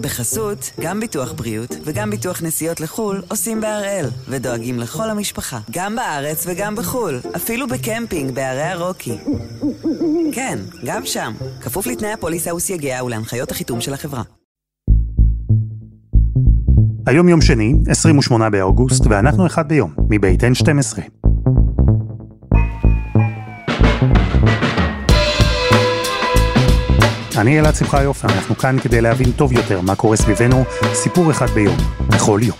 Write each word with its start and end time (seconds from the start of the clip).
בחסות, 0.00 0.70
גם 0.80 1.00
ביטוח 1.00 1.32
בריאות 1.32 1.76
וגם 1.84 2.10
ביטוח 2.10 2.42
נסיעות 2.42 2.80
לחו"ל 2.80 3.22
עושים 3.28 3.60
בהראל, 3.60 4.06
ודואגים 4.28 4.78
לכל 4.78 5.10
המשפחה, 5.10 5.58
גם 5.70 5.96
בארץ 5.96 6.44
וגם 6.46 6.76
בחו"ל, 6.76 7.20
אפילו 7.36 7.66
בקמפינג 7.68 8.34
בערי 8.34 8.62
הרוקי. 8.62 9.18
כן, 10.32 10.58
גם 10.84 11.06
שם, 11.06 11.32
כפוף 11.60 11.86
לתנאי 11.86 12.12
הפוליסה 12.12 12.54
וסייגיה 12.54 13.04
ולהנחיות 13.04 13.50
החיתום 13.50 13.80
של 13.80 13.94
החברה. 13.94 14.22
היום 17.06 17.28
יום 17.28 17.40
שני, 17.40 17.74
28 17.88 18.50
באוגוסט, 18.50 19.06
ואנחנו 19.10 19.46
אחד 19.46 19.68
ביום, 19.68 19.94
מבית 20.10 20.42
N12. 20.42 21.19
אני 27.40 27.60
אלעד 27.60 27.74
שמחה 27.74 28.02
יופי, 28.02 28.26
אנחנו 28.26 28.56
כאן 28.56 28.76
כדי 28.82 29.00
להבין 29.00 29.32
טוב 29.32 29.52
יותר 29.52 29.80
מה 29.80 29.96
קורה 29.96 30.16
סביבנו, 30.16 30.64
סיפור 30.94 31.30
אחד 31.30 31.46
ביום, 31.46 31.76
בכל 32.08 32.40
יום. 32.42 32.56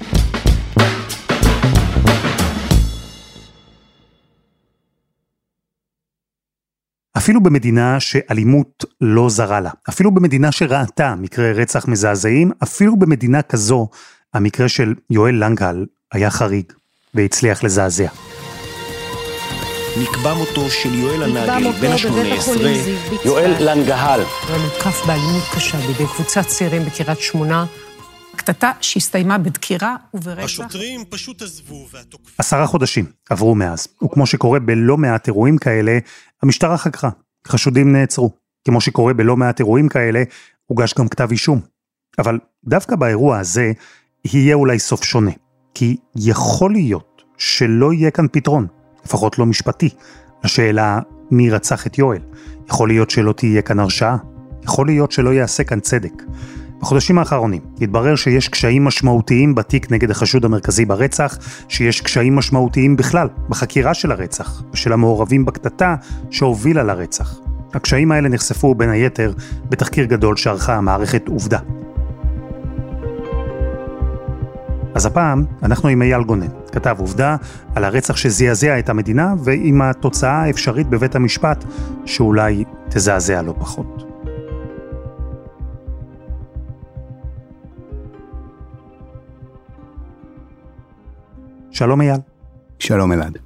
אפילו 7.17 7.43
במדינה 7.43 8.01
שאלימות 8.01 8.85
לא 9.01 9.29
זרה 9.31 9.61
לה, 9.61 9.71
אפילו 9.89 10.11
במדינה 10.11 10.53
שראתה 10.53 11.15
מקרי 11.15 11.53
רצח 11.53 11.89
מזעזעים, 11.89 12.51
אפילו 12.63 12.97
במדינה 12.97 13.43
כזו, 13.43 13.89
המקרה 14.35 14.69
של 14.69 14.95
יואל 15.11 15.45
לנגל 15.45 15.87
היה 16.13 16.31
חריג 16.31 16.73
והצליח 17.15 17.65
לזעזע. 17.65 18.09
נקבע 20.01 20.35
מותו 20.35 20.71
של 20.71 20.95
יואל 20.95 21.23
הנהגל, 21.23 21.73
בן 21.81 21.93
ה-18, 21.93 22.49
יואל 23.25 23.55
לנגהל. 23.61 24.21
יואל 24.49 24.61
הותקף 24.61 25.07
באלימות 25.07 25.43
קשה 25.55 25.79
בידי 25.79 26.07
קבוצת 26.07 26.47
צעירים 26.47 26.83
בקריית 26.83 27.21
שמונה. 27.21 27.67
קטטה 28.37 28.73
שהסתיימה 28.81 29.39
בדקירה 29.39 29.97
וברצח. 30.15 30.43
השוטרים 30.45 31.05
פשוט 31.09 31.43
עזבו 31.43 31.87
והתוקפים... 31.93 32.35
עשרה 32.39 32.67
חודשים 32.67 33.05
עברו 33.31 33.55
מאז, 33.55 33.89
וכמו 34.05 34.27
שקורה 34.27 34.59
בלא 34.59 34.97
מעט 34.97 35.27
אירועים 35.27 35.59
כאלה, 35.59 35.99
המשטרה 36.43 36.79
חקרה, 36.79 37.11
חשודים 37.47 37.93
נעצרו. 37.93 38.31
כמו 38.65 38.81
שקורה 38.81 39.13
בלא 39.13 39.37
מעט 39.37 39.61
אירועים 39.61 39.89
כאלה, 39.89 40.23
הוגש 40.67 40.95
גם 40.95 41.09
כתב 41.09 41.29
אישום. 41.31 41.61
אבל 42.19 42.39
דווקא 42.65 42.97
באירוע 42.97 43.39
הזה, 43.39 43.73
יהיה 44.25 44.55
אולי 44.55 44.79
סוף 44.79 45.05
שונה. 45.05 45.31
כי 45.75 45.97
יכול 46.17 46.73
להיות 46.73 47.23
שלא 47.39 47.93
יהיה 47.93 48.11
כאן 48.11 48.27
פתרון. 48.33 48.67
לפחות 49.05 49.39
לא 49.39 49.47
משפטי, 49.47 49.89
לשאלה 50.45 50.99
מי 51.31 51.51
רצח 51.51 51.87
את 51.87 51.99
יואל. 51.99 52.21
יכול 52.69 52.89
להיות 52.89 53.11
שלא 53.11 53.33
תהיה 53.33 53.63
כאן 53.63 53.79
הרשעה, 53.79 54.17
יכול 54.65 54.87
להיות 54.87 55.13
שלא 55.13 55.31
יעשה 55.31 55.65
כאן 55.65 55.81
צדק. 55.81 56.23
בחודשים 56.81 57.19
האחרונים 57.19 57.61
התברר 57.81 58.17
שיש 58.17 58.49
קשיים 58.49 58.85
משמעותיים 58.85 59.55
בתיק 59.55 59.93
נגד 59.93 60.11
החשוד 60.11 60.45
המרכזי 60.45 60.85
ברצח, 60.85 61.39
שיש 61.69 62.01
קשיים 62.01 62.37
משמעותיים 62.37 62.97
בכלל 62.97 63.29
בחקירה 63.49 63.95
של 63.95 64.13
הרצח 64.13 64.63
ושל 64.73 64.93
המעורבים 64.93 65.45
בקטטה 65.45 65.95
שהובילה 66.31 66.83
לרצח. 66.83 67.39
הקשיים 67.75 68.13
האלה 68.13 68.29
נחשפו 68.29 68.75
בין 68.75 68.91
היתר 68.91 69.33
בתחקיר 69.69 70.05
גדול 70.05 70.37
שערכה 70.37 70.77
המערכת 70.77 71.29
עובדה. 71.29 71.59
אז 74.95 75.07
הפעם 75.07 75.45
אנחנו 75.63 75.89
עם 75.89 76.03
אייל 76.03 76.23
גונן, 76.23 76.49
כתב 76.73 76.97
עובדה 76.99 77.37
על 77.75 77.85
הרצח 77.85 78.17
שזעזע 78.17 78.79
את 78.79 78.89
המדינה 78.89 79.35
ועם 79.45 79.83
התוצאה 79.83 80.43
האפשרית 80.43 80.87
בבית 80.87 81.15
המשפט 81.15 81.65
שאולי 82.07 82.65
תזעזע 82.89 83.43
לא 83.43 83.55
פחות. 83.59 84.07
שלום 91.71 92.01
אייל. 92.01 92.21
שלום 92.79 93.13
אלעד. 93.13 93.39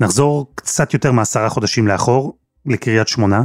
נחזור 0.00 0.46
קצת 0.54 0.94
יותר 0.94 1.12
מעשרה 1.12 1.48
חודשים 1.48 1.88
לאחור, 1.88 2.38
לקריית 2.66 3.08
שמונה. 3.08 3.44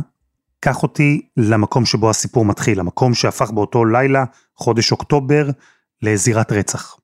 קח 0.59 0.83
אותי 0.83 1.21
למקום 1.37 1.85
שבו 1.85 2.09
הסיפור 2.09 2.45
מתחיל, 2.45 2.79
המקום 2.79 3.13
שהפך 3.13 3.51
באותו 3.51 3.85
לילה, 3.85 4.23
חודש 4.55 4.91
אוקטובר, 4.91 5.49
לזירת 6.01 6.51
רצח. 6.51 6.97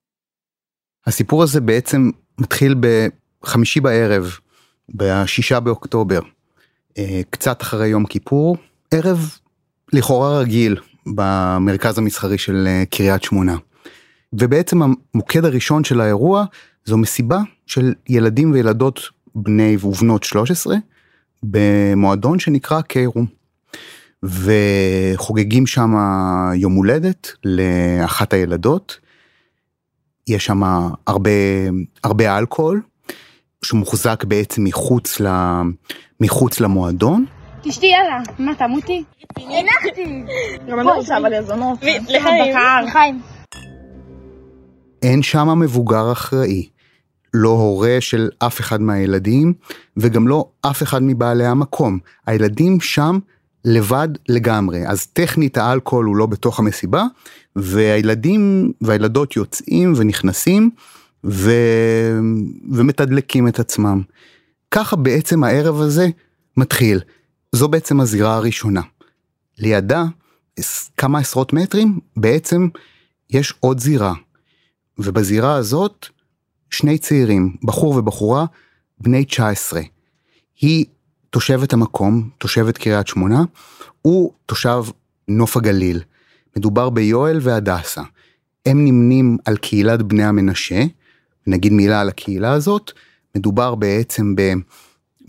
הסיפור 1.07 1.43
הזה 1.43 1.61
בעצם 1.61 2.09
מתחיל 2.37 2.75
בחמישי 2.79 3.79
בערב, 3.79 4.37
בשישה 4.89 5.59
באוקטובר, 5.59 6.19
אה, 6.97 7.21
קצת 7.29 7.61
אחרי 7.61 7.87
יום 7.87 8.05
כיפור, 8.05 8.57
ערב 8.91 9.37
לכאורה 9.93 10.39
רגיל 10.39 10.77
במרכז 11.05 11.97
המסחרי 11.97 12.37
של 12.37 12.67
אה, 12.67 12.83
קריית 12.89 13.23
שמונה. 13.23 13.57
ובעצם 14.33 14.81
המוקד 14.81 15.45
הראשון 15.45 15.83
של 15.83 16.01
האירוע 16.01 16.45
זו 16.85 16.97
מסיבה 16.97 17.39
של 17.65 17.93
ילדים 18.09 18.51
וילדות 18.51 18.99
בני 19.35 19.77
ובנות 19.83 20.23
13 20.23 20.75
במועדון 21.43 22.39
שנקרא 22.39 22.81
קיירום. 22.81 23.25
וחוגגים 24.23 25.67
שם 25.67 25.93
יום 26.55 26.73
הולדת 26.73 27.31
לאחת 27.43 28.33
הילדות. 28.33 28.99
יש 30.29 30.45
שם 30.45 30.63
הרבה 31.07 31.31
הרבה 32.03 32.37
אלכוהול 32.37 32.81
שמוחזק 33.63 34.23
בעצם 34.23 34.63
מחוץ 34.63 35.21
ל... 35.21 35.27
מחוץ 36.19 36.59
למועדון. 36.59 37.25
תשתי 37.61 37.85
יאללה, 37.85 38.19
מה 38.39 38.55
תמותי? 38.55 39.03
הנחתי! 39.35 40.23
גם 40.69 40.79
אני 40.79 40.87
לא 40.87 40.93
רוצה 40.93 41.17
אבל 41.17 41.33
יזונות. 41.33 41.79
לחיים. 42.87 43.21
אין 45.01 45.23
שם 45.23 45.59
מבוגר 45.59 46.11
אחראי, 46.11 46.69
לא 47.33 47.49
הורה 47.49 47.97
של 47.99 48.29
אף 48.39 48.59
אחד 48.59 48.81
מהילדים 48.81 49.53
וגם 49.97 50.27
לא 50.27 50.45
אף 50.61 50.83
אחד 50.83 51.03
מבעלי 51.03 51.45
המקום. 51.45 51.99
הילדים 52.27 52.81
שם 52.81 53.19
לבד 53.65 54.07
לגמרי, 54.29 54.87
אז 54.87 55.07
טכנית 55.07 55.57
האלכוהול 55.57 56.05
הוא 56.05 56.15
לא 56.15 56.25
בתוך 56.25 56.59
המסיבה, 56.59 57.03
והילדים 57.61 58.71
והילדות 58.81 59.35
יוצאים 59.35 59.93
ונכנסים 59.95 60.69
ו... 61.23 61.51
ומתדלקים 62.71 63.47
את 63.47 63.59
עצמם. 63.59 64.01
ככה 64.71 64.95
בעצם 64.95 65.43
הערב 65.43 65.81
הזה 65.81 66.07
מתחיל. 66.57 66.99
זו 67.51 67.67
בעצם 67.67 67.99
הזירה 67.99 68.35
הראשונה. 68.35 68.81
לידה, 69.57 70.03
כמה 70.97 71.19
עשרות 71.19 71.53
מטרים, 71.53 71.99
בעצם 72.17 72.67
יש 73.29 73.53
עוד 73.59 73.79
זירה. 73.79 74.13
ובזירה 74.97 75.55
הזאת, 75.55 76.07
שני 76.69 76.97
צעירים, 76.97 77.55
בחור 77.63 77.95
ובחורה, 77.95 78.45
בני 78.99 79.25
19. 79.25 79.81
היא 80.61 80.85
תושבת 81.29 81.73
המקום, 81.73 82.29
תושבת 82.37 82.77
קריית 82.77 83.07
שמונה, 83.07 83.43
הוא 84.01 84.33
תושב 84.45 84.83
נוף 85.27 85.57
הגליל. 85.57 86.01
מדובר 86.57 86.89
ביואל 86.89 87.39
והדסה. 87.41 88.01
הם 88.65 88.85
נמנים 88.85 89.37
על 89.45 89.57
קהילת 89.57 90.01
בני 90.01 90.23
המנשה, 90.23 90.83
נגיד 91.47 91.73
מילה 91.73 92.01
על 92.01 92.09
הקהילה 92.09 92.51
הזאת, 92.51 92.91
מדובר 93.35 93.75
בעצם 93.75 94.35
ב, 94.35 94.53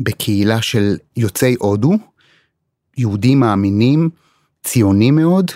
בקהילה 0.01 0.63
של 0.63 0.97
יוצאי 1.17 1.57
הודו, 1.59 1.93
יהודים 2.97 3.41
מאמינים, 3.41 4.11
ציונים 4.65 5.17
מאוד, 5.17 5.51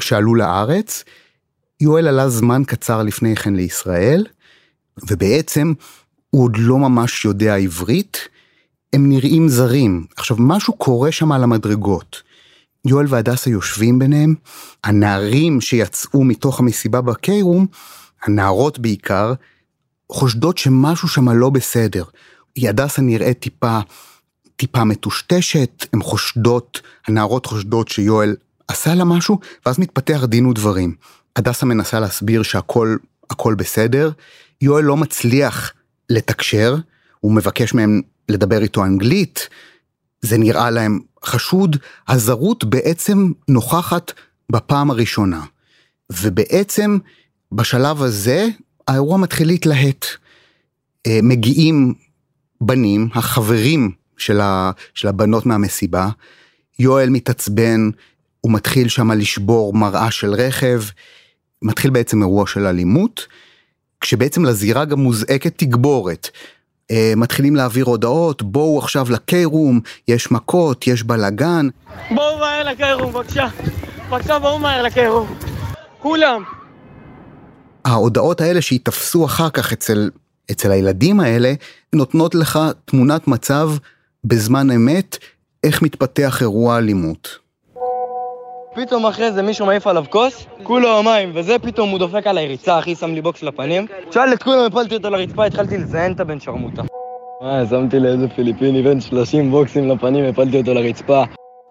שעלו 0.00 0.34
לארץ. 0.34 1.04
יואל 1.80 2.08
עלה 2.08 2.28
זמן 2.28 2.62
קצר 2.66 3.02
לפני 3.02 3.36
כן 3.36 3.54
לישראל, 3.54 4.26
ובעצם 5.10 5.72
הוא 6.30 6.44
עוד 6.44 6.56
לא 6.58 6.78
ממש 6.78 7.24
יודע 7.24 7.56
עברית, 7.56 8.28
הם 8.92 9.08
נראים 9.08 9.48
זרים. 9.48 10.06
עכשיו, 10.16 10.36
משהו 10.40 10.76
קורה 10.76 11.12
שם 11.12 11.32
על 11.32 11.42
המדרגות. 11.42 12.22
יואל 12.86 13.06
והדסה 13.08 13.50
יושבים 13.50 13.98
ביניהם, 13.98 14.34
הנערים 14.84 15.60
שיצאו 15.60 16.24
מתוך 16.24 16.60
המסיבה 16.60 17.00
בקיירום, 17.00 17.66
הנערות 18.22 18.78
בעיקר, 18.78 19.34
חושדות 20.12 20.58
שמשהו 20.58 21.08
שם 21.08 21.28
לא 21.28 21.50
בסדר. 21.50 22.04
הדסה 22.58 23.02
נראית 23.02 23.38
טיפה, 23.38 23.78
טיפה 24.56 24.84
מטושטשת, 24.84 25.86
הן 25.92 26.02
חושדות, 26.02 26.80
הנערות 27.06 27.46
חושדות 27.46 27.88
שיואל 27.88 28.36
עשה 28.68 28.94
לה 28.94 29.04
משהו, 29.04 29.38
ואז 29.66 29.78
מתפתח 29.78 30.24
דין 30.24 30.46
ודברים. 30.46 30.94
הדסה 31.36 31.66
מנסה 31.66 32.00
להסביר 32.00 32.42
שהכל 32.42 32.96
הכל 33.30 33.54
בסדר, 33.54 34.10
יואל 34.60 34.84
לא 34.84 34.96
מצליח 34.96 35.72
לתקשר, 36.10 36.76
הוא 37.20 37.32
מבקש 37.32 37.74
מהם 37.74 38.00
לדבר 38.28 38.62
איתו 38.62 38.84
אנגלית, 38.84 39.48
זה 40.24 40.38
נראה 40.38 40.70
להם 40.70 41.00
חשוד, 41.24 41.76
הזרות 42.08 42.64
בעצם 42.64 43.32
נוכחת 43.48 44.12
בפעם 44.52 44.90
הראשונה. 44.90 45.44
ובעצם 46.10 46.98
בשלב 47.52 48.02
הזה 48.02 48.48
האירוע 48.88 49.16
מתחיל 49.16 49.46
להתלהט. 49.46 50.06
אה, 51.06 51.18
מגיעים 51.22 51.94
בנים, 52.60 53.08
החברים 53.14 53.90
של, 54.16 54.40
ה, 54.40 54.70
של 54.94 55.08
הבנות 55.08 55.46
מהמסיבה, 55.46 56.08
יואל 56.78 57.10
מתעצבן, 57.10 57.90
הוא 58.40 58.52
מתחיל 58.52 58.88
שם 58.88 59.10
לשבור 59.10 59.74
מראה 59.74 60.10
של 60.10 60.34
רכב, 60.34 60.82
מתחיל 61.62 61.90
בעצם 61.90 62.22
אירוע 62.22 62.46
של 62.46 62.66
אלימות, 62.66 63.26
כשבעצם 64.00 64.44
לזירה 64.44 64.84
גם 64.84 65.00
מוזעקת 65.00 65.58
תגבורת. 65.58 66.30
אה, 66.90 67.12
מתחילים 67.16 67.56
להעביר 67.56 67.84
הודעות, 67.84 68.42
בואו 68.42 68.78
עכשיו 68.78 69.06
לקיירום, 69.10 69.80
יש 70.08 70.30
מכות, 70.30 70.86
יש 70.86 71.02
בלאגן. 71.02 71.68
בואו 72.10 72.38
מהר 72.38 72.70
לקיירום, 72.70 73.12
בבקשה. 73.12 73.48
בבקשה, 74.08 74.38
בואו 74.38 74.58
מהר 74.58 74.82
לקיירום. 74.82 75.34
כולם. 75.98 76.42
ההודעות 77.84 78.40
האלה 78.40 78.62
שייתפסו 78.62 79.24
אחר 79.24 79.50
כך 79.50 79.72
אצל, 79.72 80.10
אצל 80.50 80.70
הילדים 80.70 81.20
האלה, 81.20 81.52
נותנות 81.92 82.34
לך 82.34 82.58
תמונת 82.84 83.28
מצב 83.28 83.70
בזמן 84.24 84.70
אמת, 84.70 85.18
איך 85.64 85.82
מתפתח 85.82 86.42
אירוע 86.42 86.78
אלימות. 86.78 87.43
פתאום 88.74 89.06
אחרי 89.06 89.32
זה 89.32 89.42
מישהו 89.42 89.66
מעיף 89.66 89.86
עליו 89.86 90.04
כוס, 90.10 90.46
כולה 90.62 90.98
מים, 90.98 91.30
וזה 91.34 91.58
פתאום 91.58 91.90
הוא 91.90 91.98
דופק 91.98 92.26
עליי 92.26 92.38
ריצה, 92.38 92.78
אחי, 92.78 92.94
שם 92.94 93.14
לי 93.14 93.22
בוקס 93.22 93.42
לפנים. 93.42 93.86
שאל 94.10 94.32
את 94.32 94.42
כולם, 94.42 94.64
הפלתי 94.66 94.96
אותו 94.96 95.10
לרצפה, 95.10 95.44
התחלתי 95.44 95.78
לזיין 95.78 96.12
את 96.12 96.20
הבן 96.20 96.40
שרמוטה. 96.40 96.82
אה, 97.42 97.66
שמתי 97.70 98.00
לאיזה 98.00 98.28
פיליפיני 98.28 98.82
בן 98.82 99.00
30 99.00 99.50
בוקסים 99.50 99.88
לפנים, 99.88 100.24
הפלתי 100.24 100.60
אותו 100.60 100.74
לרצפה. 100.74 101.22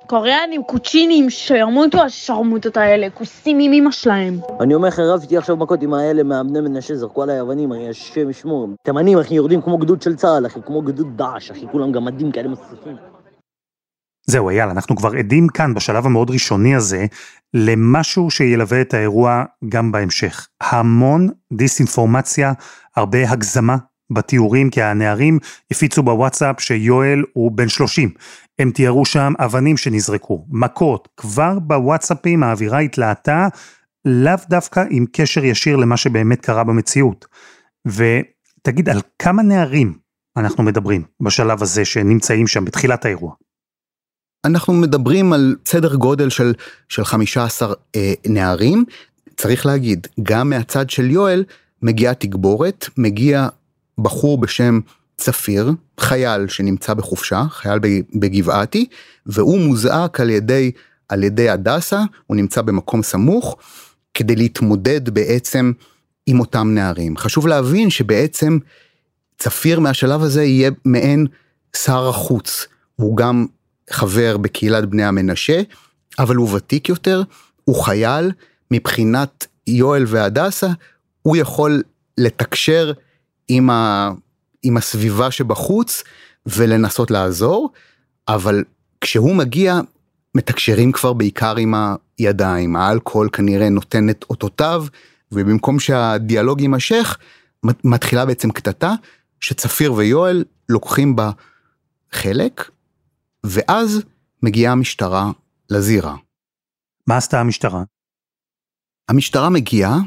קוריאנים, 0.07 0.63
קוצ'ינים, 0.63 1.29
שרמוטו 1.29 2.01
השרמוטות 2.01 2.77
האלה, 2.77 3.09
כוסים 3.09 3.59
עם 3.59 3.73
אמא 3.73 3.91
שלהם. 3.91 4.39
אני 4.59 4.75
אומר 4.75 4.87
לך, 4.87 4.99
רבתי 4.99 5.37
עכשיו 5.37 5.57
מכות 5.57 5.81
עם 5.81 5.93
האלה 5.93 6.23
מהבני 6.23 6.61
מנשה, 6.61 6.95
זרקו 6.95 7.23
עליי 7.23 7.41
אבנים, 7.41 7.71
אחי, 7.71 7.89
השם 7.89 8.29
ישמור. 8.29 8.67
תימנים, 8.83 9.19
אחי, 9.19 9.35
יורדים 9.35 9.61
כמו 9.61 9.77
גדוד 9.77 10.01
של 10.01 10.15
צה"ל, 10.15 10.45
אחי, 10.45 10.59
כמו 10.65 10.81
גדוד 10.81 11.07
דאעש, 11.17 11.51
אחי, 11.51 11.65
כולם 11.71 11.91
גמדים 11.91 12.31
כאלה 12.31 12.47
מסיפים. 12.47 13.12
זהו, 14.27 14.49
אייל, 14.49 14.69
אנחנו 14.69 14.95
כבר 14.95 15.11
עדים 15.17 15.47
כאן, 15.47 15.73
בשלב 15.73 16.05
המאוד 16.05 16.29
ראשוני 16.29 16.75
הזה, 16.75 17.05
למשהו 17.53 18.31
שילווה 18.31 18.81
את 18.81 18.93
האירוע 18.93 19.43
גם 19.69 19.91
בהמשך. 19.91 20.47
המון 20.61 21.29
דיסאינפורמציה, 21.53 22.53
הרבה 22.95 23.29
הגזמה 23.29 23.77
בתיאורים, 24.11 24.69
כי 24.69 24.81
הנערים 24.81 25.39
הפיצו 25.71 26.03
בוואטסאפ 26.03 26.61
שיואל 26.61 27.23
הוא 27.33 27.51
בן 27.51 27.69
30. 27.69 28.09
הם 28.59 28.71
תיארו 28.71 29.05
שם 29.05 29.33
אבנים 29.39 29.77
שנזרקו, 29.77 30.45
מכות. 30.49 31.07
כבר 31.17 31.59
בוואטסאפים 31.59 32.43
האווירה 32.43 32.79
התלהטה, 32.79 33.47
לאו 34.05 34.33
דווקא 34.49 34.83
עם 34.89 35.05
קשר 35.11 35.43
ישיר 35.43 35.75
למה 35.75 35.97
שבאמת 35.97 36.41
קרה 36.41 36.63
במציאות. 36.63 37.25
ותגיד, 37.85 38.89
על 38.89 39.01
כמה 39.19 39.43
נערים 39.43 39.93
אנחנו 40.37 40.63
מדברים 40.63 41.03
בשלב 41.19 41.61
הזה 41.61 41.85
שנמצאים 41.85 42.47
שם 42.47 42.65
בתחילת 42.65 43.05
האירוע? 43.05 43.33
אנחנו 44.45 44.73
מדברים 44.73 45.33
על 45.33 45.55
סדר 45.65 45.95
גודל 45.95 46.29
של, 46.29 46.53
של 46.89 47.05
15 47.05 47.73
אה, 47.95 48.13
נערים. 48.27 48.85
צריך 49.37 49.65
להגיד, 49.65 50.07
גם 50.23 50.49
מהצד 50.49 50.89
של 50.89 51.11
יואל 51.11 51.43
מגיעה 51.81 52.13
תגבורת, 52.13 52.85
מגיע 52.97 53.47
בחור 53.97 54.37
בשם 54.37 54.79
צפיר, 55.17 55.71
חייל 55.99 56.47
שנמצא 56.47 56.93
בחופשה, 56.93 57.43
חייל 57.49 57.79
בגבעתי, 58.15 58.85
והוא 59.25 59.59
מוזעק 59.59 60.19
על 60.19 60.29
ידי, 60.29 60.71
על 61.09 61.23
ידי 61.23 61.49
הדסה, 61.49 62.03
הוא 62.27 62.37
נמצא 62.37 62.61
במקום 62.61 63.03
סמוך, 63.03 63.57
כדי 64.13 64.35
להתמודד 64.35 65.09
בעצם 65.09 65.71
עם 66.25 66.39
אותם 66.39 66.71
נערים. 66.73 67.17
חשוב 67.17 67.47
להבין 67.47 67.89
שבעצם 67.89 68.57
צפיר 69.37 69.79
מהשלב 69.79 70.23
הזה 70.23 70.43
יהיה 70.43 70.71
מעין 70.85 71.27
שר 71.77 72.09
החוץ, 72.09 72.67
הוא 72.95 73.17
גם 73.17 73.45
חבר 73.89 74.37
בקהילת 74.37 74.85
בני 74.85 75.03
המנשה, 75.03 75.61
אבל 76.19 76.35
הוא 76.35 76.55
ותיק 76.55 76.89
יותר, 76.89 77.23
הוא 77.65 77.83
חייל, 77.83 78.31
מבחינת 78.71 79.47
יואל 79.67 80.03
והדסה, 80.07 80.67
הוא 81.21 81.37
יכול 81.37 81.83
לתקשר 82.17 82.93
עם, 83.47 83.69
ה, 83.69 84.11
עם 84.63 84.77
הסביבה 84.77 85.31
שבחוץ 85.31 86.03
ולנסות 86.45 87.11
לעזור, 87.11 87.69
אבל 88.27 88.63
כשהוא 89.01 89.35
מגיע, 89.35 89.79
מתקשרים 90.35 90.91
כבר 90.91 91.13
בעיקר 91.13 91.55
עם 91.55 91.73
הידיים, 92.17 92.75
האלכוהול 92.75 93.29
כנראה 93.33 93.69
נותן 93.69 94.09
את 94.09 94.25
אותותיו, 94.29 94.85
ובמקום 95.31 95.79
שהדיאלוג 95.79 96.61
יימשך, 96.61 97.17
מתחילה 97.83 98.25
בעצם 98.25 98.51
קטטה, 98.51 98.93
שצפיר 99.41 99.93
ויואל 99.93 100.43
לוקחים 100.69 101.15
בה 101.15 101.31
חלק, 102.11 102.69
ואז 103.45 104.01
מגיעה 104.43 104.71
המשטרה 104.71 105.31
לזירה. 105.69 106.15
מה 107.07 107.17
עשתה 107.17 107.39
המשטרה? 107.39 107.83
המשטרה 109.09 109.49
מגיעה, 109.49 109.97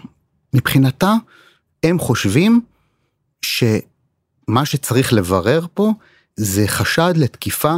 מבחינתה, 0.55 1.15
הם 1.83 1.99
חושבים 1.99 2.61
שמה 3.43 4.65
שצריך 4.65 5.12
לברר 5.12 5.67
פה 5.75 5.93
זה 6.37 6.65
חשד 6.67 7.12
לתקיפה 7.17 7.75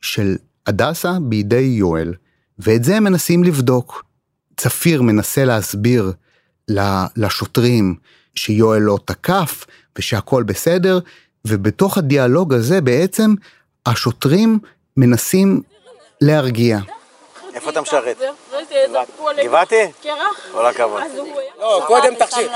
של 0.00 0.36
הדסה 0.66 1.12
בידי 1.22 1.56
יואל, 1.60 2.14
ואת 2.58 2.84
זה 2.84 2.96
הם 2.96 3.04
מנסים 3.04 3.44
לבדוק. 3.44 4.04
צפיר 4.56 5.02
מנסה 5.02 5.44
להסביר 5.44 6.12
לשוטרים 7.16 7.94
שיואל 8.34 8.82
לא 8.82 8.98
תקף 9.04 9.66
ושהכול 9.98 10.42
בסדר, 10.42 10.98
ובתוך 11.46 11.98
הדיאלוג 11.98 12.54
הזה 12.54 12.80
בעצם 12.80 13.34
השוטרים 13.86 14.58
מנסים 14.96 15.62
להרגיע. 16.20 16.78
איפה 17.54 17.70
אתה 17.70 17.80
משרת? 17.80 18.16
גבעתי? 19.44 19.86
כל 20.52 20.66
הכבוד. 20.66 21.02
לא, 21.58 21.82
קודם 21.86 22.14
תכשיר. 22.14 22.50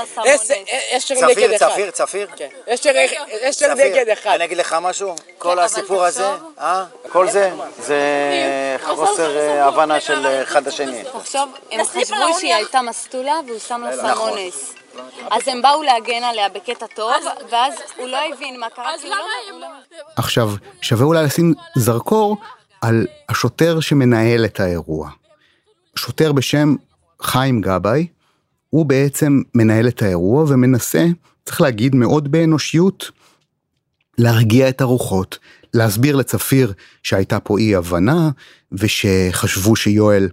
אשר 0.97 1.15
נגד 1.27 1.53
אחד. 1.53 1.69
צפיר, 1.69 1.91
צפיר? 1.91 2.27
אשר 3.49 3.73
נגד 3.73 4.09
אחד. 4.09 4.31
אני 4.31 4.43
אגיד 4.43 4.57
לך 4.57 4.77
משהו? 4.81 5.15
כל 5.37 5.59
הסיפור 5.59 6.05
הזה, 6.05 6.27
אה? 6.59 6.85
כל 7.09 7.29
זה, 7.29 7.51
זה 7.79 8.01
חוסר 8.81 9.37
הבנה 9.61 9.99
של 9.99 10.41
אחד 10.43 10.67
השני. 10.67 11.03
תחשוב, 11.03 11.49
הם 11.71 11.85
חשבו 11.85 12.39
שהיא 12.39 12.55
הייתה 12.55 12.81
מסטולה 12.81 13.39
והוא 13.47 13.59
שם 13.59 13.83
לה 13.83 13.97
סם 13.97 14.19
אונס. 14.19 14.73
אז 15.31 15.47
הם 15.47 15.61
באו 15.61 15.83
להגן 15.83 16.23
עליה 16.23 16.49
בקטע 16.49 16.85
טוב, 16.95 17.13
ואז 17.51 17.73
הוא 17.97 18.07
לא 18.07 18.17
הבין 18.33 18.59
מה 18.59 18.67
קרה. 18.75 18.91
עכשיו, 20.15 20.51
שווה 20.81 21.05
אולי 21.05 21.23
לשים 21.23 21.53
זרקור 21.75 22.37
על 22.81 23.07
השוטר 23.29 23.79
שמנהל 23.79 24.45
את 24.45 24.59
האירוע. 24.59 25.09
שוטר 25.95 26.31
בשם 26.31 26.75
חיים 27.21 27.61
גבאי, 27.61 28.07
הוא 28.69 28.85
בעצם 28.85 29.41
מנהל 29.55 29.87
את 29.87 30.01
האירוע 30.01 30.45
ומנסה, 30.47 31.05
צריך 31.45 31.61
להגיד 31.61 31.95
מאוד 31.95 32.31
באנושיות, 32.31 33.11
להרגיע 34.17 34.69
את 34.69 34.81
הרוחות, 34.81 35.39
להסביר 35.73 36.15
לצפיר 36.15 36.73
שהייתה 37.03 37.39
פה 37.39 37.57
אי 37.57 37.75
הבנה, 37.75 38.29
ושחשבו 38.71 39.75
שיואל 39.75 40.29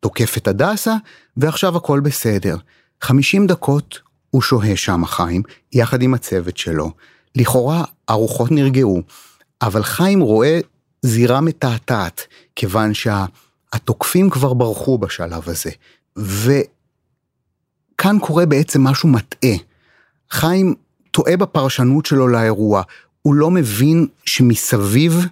תוקף 0.00 0.36
את 0.36 0.48
הדסה, 0.48 0.94
ועכשיו 1.36 1.76
הכל 1.76 2.00
בסדר. 2.00 2.56
50 3.00 3.46
דקות 3.46 4.00
הוא 4.30 4.42
שוהה 4.42 4.76
שם 4.76 5.06
חיים, 5.06 5.42
יחד 5.72 6.02
עם 6.02 6.14
הצוות 6.14 6.56
שלו. 6.56 6.90
לכאורה 7.34 7.84
הרוחות 8.08 8.50
נרגעו, 8.50 9.02
אבל 9.62 9.82
חיים 9.82 10.20
רואה 10.20 10.60
זירה 11.02 11.40
מתעתעת, 11.40 12.20
כיוון 12.56 12.92
שהתוקפים 12.94 14.30
כבר 14.30 14.54
ברחו 14.54 14.98
בשלב 14.98 15.48
הזה. 15.48 15.70
וכאן 16.16 18.18
קורה 18.20 18.46
בעצם 18.46 18.84
משהו 18.84 19.08
מטעה. 19.08 19.56
חיים 20.30 20.74
טועה 21.10 21.36
בפרשנות 21.36 22.06
שלו 22.06 22.28
לאירוע, 22.28 22.82
הוא 23.22 23.34
לא 23.34 23.50
מבין 23.50 24.06
שמסביב 24.24 25.26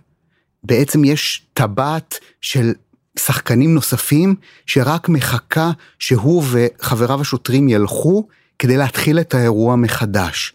בעצם 0.65 1.05
יש 1.05 1.47
טבעת 1.55 2.19
של 2.41 2.73
שחקנים 3.19 3.75
נוספים 3.75 4.35
שרק 4.67 5.09
מחכה 5.09 5.71
שהוא 5.99 6.45
וחבריו 6.51 7.21
השוטרים 7.21 7.69
ילכו 7.69 8.29
כדי 8.59 8.77
להתחיל 8.77 9.21
את 9.21 9.35
האירוע 9.35 9.77
מחדש. 9.77 10.53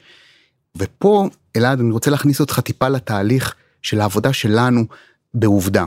ופה, 0.75 1.29
אלעד, 1.55 1.79
אני 1.79 1.91
רוצה 1.91 2.11
להכניס 2.11 2.39
אותך 2.39 2.59
טיפה 2.59 2.89
לתהליך 2.89 3.55
של 3.81 4.01
העבודה 4.01 4.33
שלנו 4.33 4.85
בעובדה. 5.33 5.85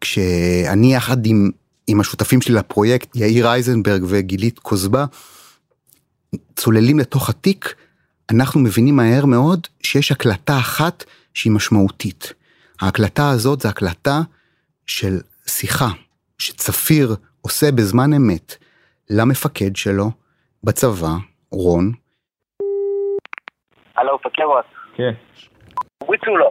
כשאני 0.00 0.94
יחד 0.94 1.26
עם, 1.26 1.50
עם 1.86 2.00
השותפים 2.00 2.40
שלי 2.40 2.54
לפרויקט, 2.54 3.16
יאיר 3.16 3.46
אייזנברג 3.46 4.02
וגילית 4.08 4.58
כוזבה, 4.58 5.04
צוללים 6.56 6.98
לתוך 6.98 7.28
התיק, 7.28 7.74
אנחנו 8.30 8.60
מבינים 8.60 8.96
מהר 8.96 9.26
מאוד 9.26 9.66
שיש 9.82 10.12
הקלטה 10.12 10.58
אחת 10.58 11.04
שהיא 11.34 11.52
משמעותית. 11.52 12.32
ההקלטה 12.80 13.30
הזאת 13.30 13.60
זה 13.60 13.68
הקלטה 13.68 14.20
של 14.86 15.20
שיחה 15.48 15.90
שצפיר 16.38 17.08
עושה 17.40 17.66
בזמן 17.76 18.10
אמת 18.16 18.56
למפקד 19.10 19.76
שלו 19.76 20.04
בצבא, 20.64 21.14
רון. 21.52 21.92
הלו, 23.96 24.18
פקרות. 24.22 24.64
כן. 24.96 25.12
הוריצו 26.02 26.36
לו. 26.36 26.50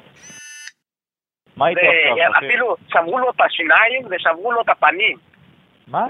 מה 1.57 1.69
איתו 1.69 1.81
עכשיו? 1.81 2.47
אפילו 2.47 2.75
שברו 2.87 3.19
לו 3.19 3.29
את 3.29 3.41
השיניים 3.41 4.07
ושברו 4.09 4.51
לו 4.51 4.61
את 4.61 4.69
הפנים. 4.69 5.17
מה? 5.87 6.05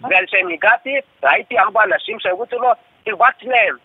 וכשאני 0.00 0.54
הגעתי, 0.54 0.94
ראיתי 1.24 1.58
ארבע 1.58 1.80
אנשים 1.84 2.16
שהרביצו 2.20 2.58
לו, 2.58 2.68
תרבץ 3.04 3.42
להם. 3.42 3.76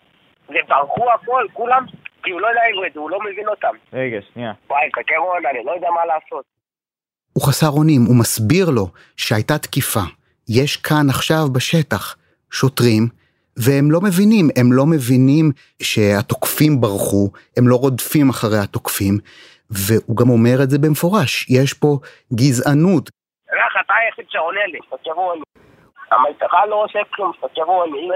וברחו 0.48 1.12
הכל, 1.12 1.46
כולם, 1.52 1.84
כי 2.22 2.30
הוא 2.30 2.40
לא 2.40 2.46
יודע 2.46 2.60
עברית, 2.72 2.96
הוא 2.96 3.10
לא 3.10 3.18
מבין 3.20 3.48
אותם. 3.48 3.74
רגע, 3.92 4.18
שנייה. 4.32 4.52
וואי, 4.70 4.88
חכה 4.96 5.16
רון, 5.16 5.46
אני 5.46 5.64
לא 5.64 5.72
יודע 5.72 5.90
מה 5.90 6.04
לעשות. 6.04 6.53
הוא 7.34 7.46
חסר 7.46 7.70
אונים, 7.70 8.04
הוא 8.04 8.16
מסביר 8.16 8.70
לו 8.70 8.88
שהייתה 9.16 9.58
תקיפה. 9.58 10.04
יש 10.48 10.76
כאן 10.76 11.06
עכשיו 11.10 11.46
בשטח 11.52 12.16
שוטרים, 12.50 13.08
והם 13.56 13.90
לא 13.90 14.00
מבינים, 14.00 14.48
הם 14.56 14.72
לא 14.72 14.86
מבינים 14.86 15.52
שהתוקפים 15.82 16.80
ברחו, 16.80 17.30
הם 17.56 17.68
לא 17.68 17.76
רודפים 17.76 18.28
אחרי 18.30 18.58
התוקפים, 18.58 19.18
והוא 19.70 20.16
גם 20.16 20.30
אומר 20.30 20.62
את 20.62 20.70
זה 20.70 20.78
במפורש, 20.78 21.46
יש 21.50 21.72
פה 21.72 21.98
גזענות. 22.34 23.10
איך 23.52 23.84
אתה 23.84 23.94
היחיד 23.94 24.24
שעונה 24.28 24.66
לי, 24.72 24.78
תחשבו 24.78 25.32
אני. 25.32 25.42
המשטרה 26.14 26.66
לא 26.66 26.84
עושה 26.84 26.98
כלום, 27.14 27.32
תחשבו 27.40 27.84
אני. 27.84 28.08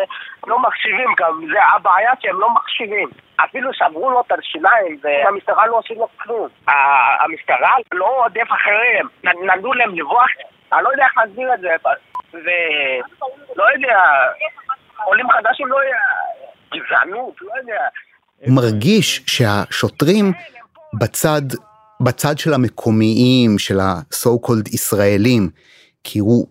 לא 0.47 0.59
מקשיבים 0.59 1.09
גם, 1.19 1.40
זה 1.52 1.59
הבעיה 1.75 2.11
שהם 2.21 2.40
לא 2.40 2.50
מקשיבים. 2.50 3.09
אפילו 3.45 3.71
שברו 3.75 4.11
לו 4.11 4.21
את 4.21 4.33
השיניים 4.38 4.99
והמשטרה 5.02 5.67
לא 5.67 5.78
עושים 5.78 5.99
לו 5.99 6.09
כלום. 6.17 6.49
המשטרה 7.21 7.75
לא 7.93 8.25
עודף 8.25 8.49
אחריהם, 8.50 9.07
נתנו 9.25 9.73
להם 9.73 9.95
לברוח, 9.95 10.28
אני 10.73 10.85
לא 10.85 10.88
יודע 10.88 11.05
איך 11.05 11.19
להסביר 11.19 11.55
את 11.55 11.61
זה, 11.61 11.69
ולא 12.33 13.64
יודע, 13.75 13.99
עולים 15.05 15.26
חדשים 15.31 15.67
לא 15.67 15.76
יודע, 15.76 15.99
גזענות, 16.75 17.35
לא 17.43 17.52
יודע. 17.61 17.81
הוא 18.47 18.57
מרגיש 18.57 19.23
שהשוטרים 19.26 20.33
בצד, 21.00 21.43
בצד 22.00 22.38
של 22.38 22.55
המקומיים, 22.55 23.59
של 23.59 23.81
ה-so 23.81 24.47
called 24.47 24.75
ישראלים, 24.75 25.50
כי 26.05 26.19
הוא 26.19 26.47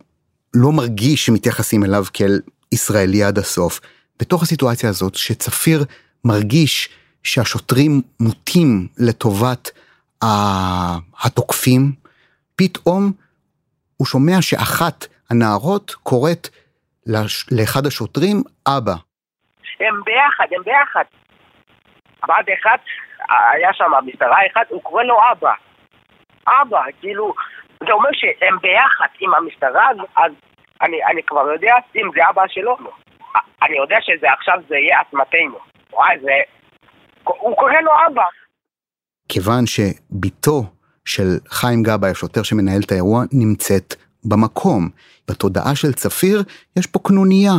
לא 0.54 0.72
מרגיש 0.72 1.26
שמתייחסים 1.26 1.84
אליו 1.84 2.04
כאל 2.14 2.40
ישראלי 2.72 3.24
עד 3.24 3.38
הסוף. 3.38 3.80
בתוך 4.20 4.44
הסיטואציה 4.44 4.90
הזאת, 4.90 5.16
שצפיר 5.16 5.80
מרגיש 6.26 6.90
שהשוטרים 7.24 8.02
מוטים 8.20 8.88
לטובת 8.98 9.72
התוקפים, 11.24 11.92
פתאום 12.56 13.12
הוא 13.98 14.08
שומע 14.08 14.42
שאחת 14.42 15.08
הנערות 15.30 15.96
קוראת 16.04 16.48
לאחד 17.52 17.86
השוטרים 17.86 18.44
אבא. 18.68 18.96
הם 19.80 20.02
ביחד, 20.06 20.46
הם 20.52 20.64
ביחד. 20.64 21.04
בת 22.24 22.46
אחד, 22.62 22.78
היה 23.30 23.74
שם 23.74 23.92
משטרה 24.06 24.38
אחד, 24.52 24.64
הוא 24.70 24.84
קורא 24.84 25.04
לו 25.04 25.16
אבא. 25.32 25.54
אבא, 26.48 26.82
כאילו, 27.00 27.34
זה 27.86 27.92
אומר 27.92 28.10
שהם 28.14 28.58
ביחד 28.62 29.08
עם 29.20 29.34
המשטרה, 29.34 29.90
אז 30.16 30.32
אני, 30.82 30.98
אני 31.12 31.24
כבר 31.24 31.52
יודע 31.52 31.74
אם 31.96 32.10
זה 32.16 32.22
אבא 32.30 32.44
שלו. 32.48 32.78
אני 33.64 33.78
יודע 33.78 33.98
שזה 34.02 34.28
עכשיו 34.38 34.56
זה 34.70 34.76
יהיה 34.76 35.02
אסמתנו. 35.02 35.58
וואי, 35.94 36.20
זה... 36.22 36.32
הוא 37.24 37.56
קורא 37.56 37.82
לו 37.82 37.92
אבא. 38.08 38.24
כיוון 39.30 39.66
שבתו 39.66 40.64
של 41.06 41.30
חיים 41.50 41.84
גבאי, 41.84 42.12
השוטר 42.12 42.44
שמנהל 42.44 42.82
את 42.86 42.92
האירוע, 42.92 43.24
נמצאת 43.32 43.96
במקום. 44.26 44.90
בתודעה 45.32 45.76
של 45.76 45.94
צפיר 45.94 46.44
יש 46.80 46.88
פה 46.88 47.00
קנוניה. 47.00 47.54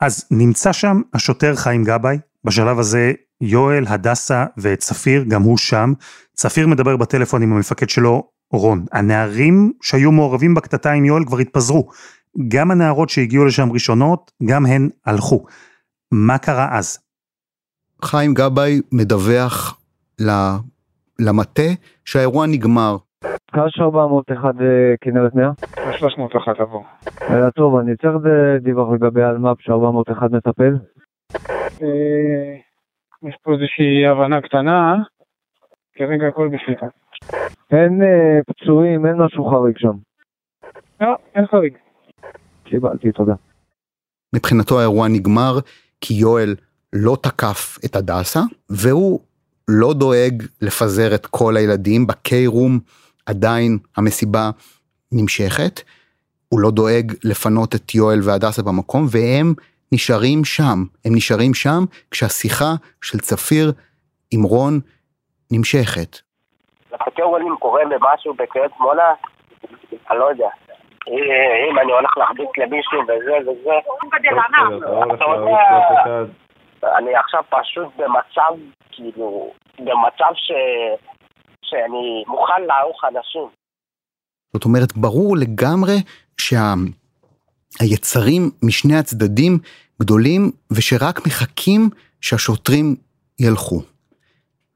אז 0.00 0.28
נמצא 0.30 0.72
שם 0.72 0.96
השוטר 1.14 1.56
חיים 1.56 1.84
גבאי, 1.84 2.16
בשלב 2.44 2.78
הזה 2.78 3.12
יואל, 3.40 3.84
הדסה 3.88 4.44
וצפיר, 4.58 5.24
גם 5.28 5.42
הוא 5.42 5.58
שם. 5.58 5.92
צפיר 6.32 6.66
מדבר 6.66 6.96
בטלפון 6.96 7.42
עם 7.42 7.52
המפקד 7.52 7.88
שלו, 7.88 8.30
רון. 8.52 8.84
הנערים 8.92 9.72
שהיו 9.82 10.12
מעורבים 10.12 10.54
בקטטה 10.54 10.92
עם 10.92 11.04
יואל 11.04 11.24
כבר 11.24 11.38
התפזרו. 11.38 11.88
גם 12.48 12.70
הנערות 12.70 13.08
שהגיעו 13.08 13.44
לשם 13.44 13.72
ראשונות, 13.72 14.32
גם 14.44 14.66
הן 14.66 14.88
הלכו. 15.06 15.44
מה 16.12 16.38
קרה 16.38 16.78
אז? 16.78 16.98
חיים 18.04 18.34
גבאי 18.34 18.80
מדווח 18.92 19.80
למטה 21.18 21.62
שהאירוע 22.04 22.46
נגמר. 22.46 22.96
קש 23.50 23.80
401 23.80 24.54
כנרת 25.00 25.34
100? 25.34 25.50
301 25.98 26.60
עבור. 26.60 26.84
טוב, 27.54 27.76
אני 27.76 27.96
צריך 27.96 28.14
דיווח 28.62 28.88
לגבי 28.94 29.22
אלמ"פ 29.22 29.60
ש-401 29.60 30.24
מטפל. 30.30 30.76
יש 33.28 33.36
פה 33.42 33.52
איזושהי 33.52 34.06
הבנה 34.06 34.40
קטנה, 34.40 34.94
כרגע 35.94 36.26
הכל 36.28 36.48
בשליטה. 36.48 36.86
אין 37.72 38.00
פצועים, 38.46 39.06
אין 39.06 39.16
משהו 39.16 39.50
חריג 39.50 39.78
שם. 39.78 39.96
לא, 41.00 41.16
אין 41.34 41.46
חריג. 41.46 41.74
קיבלתי, 42.64 43.12
תודה. 43.12 43.34
מבחינתו 44.34 44.78
האירוע 44.78 45.08
נגמר 45.08 45.58
כי 46.00 46.14
יואל 46.14 46.56
לא 46.92 47.16
תקף 47.22 47.78
את 47.84 47.96
הדסה, 47.96 48.40
והוא 48.68 49.20
לא 49.68 49.94
דואג 49.94 50.42
לפזר 50.62 51.14
את 51.14 51.26
כל 51.26 51.56
הילדים 51.56 52.06
בקיי-רום, 52.06 52.80
עדיין 53.26 53.78
המסיבה 53.96 54.50
נמשכת. 55.12 55.80
הוא 56.48 56.60
לא 56.60 56.70
דואג 56.70 57.12
לפנות 57.24 57.74
את 57.74 57.94
יואל 57.94 58.20
והדסה 58.22 58.62
במקום, 58.62 59.06
והם 59.10 59.54
נשארים 59.92 60.44
שם. 60.44 60.84
הם 61.04 61.14
נשארים 61.14 61.54
שם 61.54 61.84
כשהשיחה 62.10 62.74
של 63.02 63.18
צפיר 63.18 63.72
עם 64.30 64.42
רון 64.42 64.80
נמשכת. 65.50 66.18
אם 67.46 67.56
קורה 67.56 67.82
במשהו 67.84 68.34
בקריית 68.34 68.72
שמונה, 68.76 69.02
אני 70.10 70.18
לא 70.18 70.24
יודע. 70.24 70.48
אם 71.70 71.78
אני 71.78 71.92
הולך 71.92 72.18
להחביץ 72.18 72.48
למישהו 72.58 73.00
וזה 73.02 73.50
וזה, 73.50 73.70
אתה 74.08 74.16
יודע, 74.16 74.42
אני 76.98 77.16
עכשיו 77.16 77.42
פשוט 77.50 77.88
במצב, 77.96 78.52
כאילו, 78.92 79.52
במצב 79.78 80.32
ש... 80.34 80.52
שאני 81.64 82.24
מוכן 82.26 82.62
לערוך 82.62 83.04
אנשים. 83.04 83.48
זאת 84.52 84.64
אומרת, 84.64 84.96
ברור 84.96 85.36
לגמרי 85.36 85.96
שהיצרים 87.80 88.42
משני 88.62 88.96
הצדדים 88.98 89.58
גדולים 90.00 90.50
ושרק 90.72 91.26
מחכים 91.26 91.90
שהשוטרים 92.20 92.96
ילכו. 93.40 93.82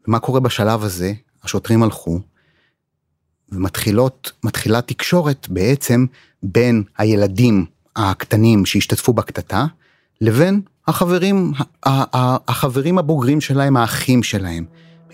ומה 0.08 0.18
קורה 0.18 0.40
בשלב 0.40 0.82
הזה? 0.82 1.06
השוטרים 1.44 1.82
הלכו, 1.82 2.20
ומתחילות, 3.52 4.32
מתחילה 4.44 4.80
תקשורת 4.80 5.46
בעצם 5.50 6.06
בין 6.42 6.82
הילדים 6.98 7.64
הקטנים 7.96 8.66
שהשתתפו 8.66 9.12
בקטטה, 9.12 9.66
לבין 10.20 10.60
החברים, 10.88 11.52
החברים 11.84 12.98
הבוגרים 12.98 13.40
שלהם, 13.40 13.76
האחים 13.76 14.22
שלהם. 14.22 14.64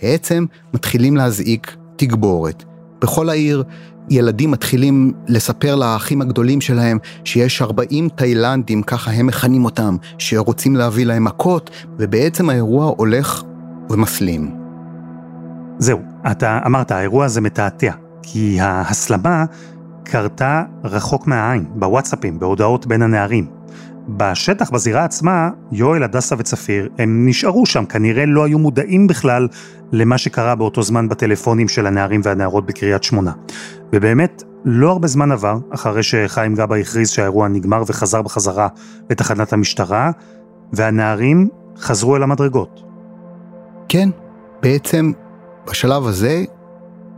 בעצם 0.03 0.45
מתחילים 0.75 1.17
להזעיק 1.17 1.77
תגבורת. 1.97 2.65
בכל 3.01 3.29
העיר 3.29 3.65
ילדים 4.11 4.51
מתחילים 4.51 5.13
לספר 5.29 5.75
לאחים 5.75 6.23
הגדולים 6.23 6.61
שלהם 6.61 6.99
שיש 7.25 7.63
40 7.63 8.09
תאילנדים, 8.09 8.83
ככה 8.83 9.11
הם 9.11 9.27
מכנים 9.27 9.65
אותם, 9.65 9.97
שרוצים 10.19 10.77
להביא 10.77 11.07
להם 11.07 11.25
מכות, 11.25 11.71
ובעצם 11.99 12.51
האירוע 12.51 12.95
הולך 12.97 13.43
ומסלים. 13.91 14.60
זהו, 15.81 15.99
אתה 16.31 16.59
אמרת, 16.67 16.91
האירוע 16.91 17.25
הזה 17.25 17.41
מתעתע, 17.41 17.93
כי 18.23 18.61
ההסלמה 18.61 19.45
קרתה 20.05 20.63
רחוק 20.85 21.27
מהעין, 21.27 21.65
בוואטסאפים, 21.75 22.39
בהודעות 22.39 22.87
בין 22.87 23.03
הנערים. 23.03 23.47
בשטח, 24.09 24.71
בזירה 24.71 25.05
עצמה, 25.05 25.51
יואל, 25.73 26.03
הדסה 26.03 26.35
וצפיר, 26.39 26.89
הם 26.99 27.27
נשארו 27.29 27.67
שם, 27.67 27.85
כנראה 27.85 28.27
לא 28.27 28.45
היו 28.45 28.59
מודעים 28.59 29.07
בכלל 29.07 29.49
למה 29.93 30.19
שקרה 30.19 30.55
באותו 30.55 30.83
זמן 30.83 31.09
בטלפונים 31.09 31.69
של 31.69 31.87
הנערים 31.87 32.21
והנערות 32.25 32.67
בקריית 32.67 33.03
שמונה. 33.03 33.33
ובאמת, 33.93 34.43
לא 34.65 34.91
הרבה 34.91 35.09
זמן 35.09 35.33
עבר, 35.33 35.59
אחרי 35.71 36.03
שחיים 36.03 36.55
גבא 36.55 36.77
הכריז 36.77 37.11
שהאירוע 37.11 37.49
נגמר 37.49 37.83
וחזר 37.87 38.23
בחזרה 38.23 38.69
לתחנת 39.11 39.53
המשטרה, 39.53 40.11
והנערים 40.73 41.49
חזרו 41.79 42.17
אל 42.17 42.23
המדרגות. 42.23 42.83
כן, 43.89 44.09
בעצם 44.63 45.13
בשלב 45.71 46.07
הזה 46.07 46.45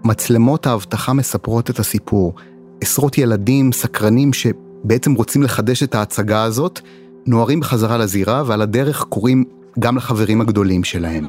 מצלמות 0.04 0.66
האבטחה 0.66 1.12
מספרות 1.12 1.70
את 1.70 1.78
הסיפור. 1.78 2.34
עשרות 2.80 3.18
ילדים 3.18 3.72
סקרנים 3.72 4.32
ש... 4.32 4.46
בעצם 4.84 5.14
רוצים 5.14 5.42
לחדש 5.42 5.82
את 5.82 5.94
ההצגה 5.94 6.42
הזאת, 6.42 6.80
נוערים 7.26 7.60
בחזרה 7.60 7.98
לזירה, 7.98 8.42
ועל 8.46 8.62
הדרך 8.62 9.02
קוראים 9.02 9.44
גם 9.78 9.96
לחברים 9.96 10.40
הגדולים 10.40 10.84
שלהם. 10.84 11.26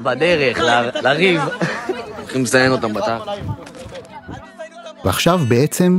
בדרך, 0.00 0.58
לריב. 1.02 1.40
הולכים 2.18 2.42
לזיין 2.42 2.72
אותם 2.72 2.94
בתא. 2.94 3.18
ועכשיו 5.04 5.40
בעצם 5.48 5.98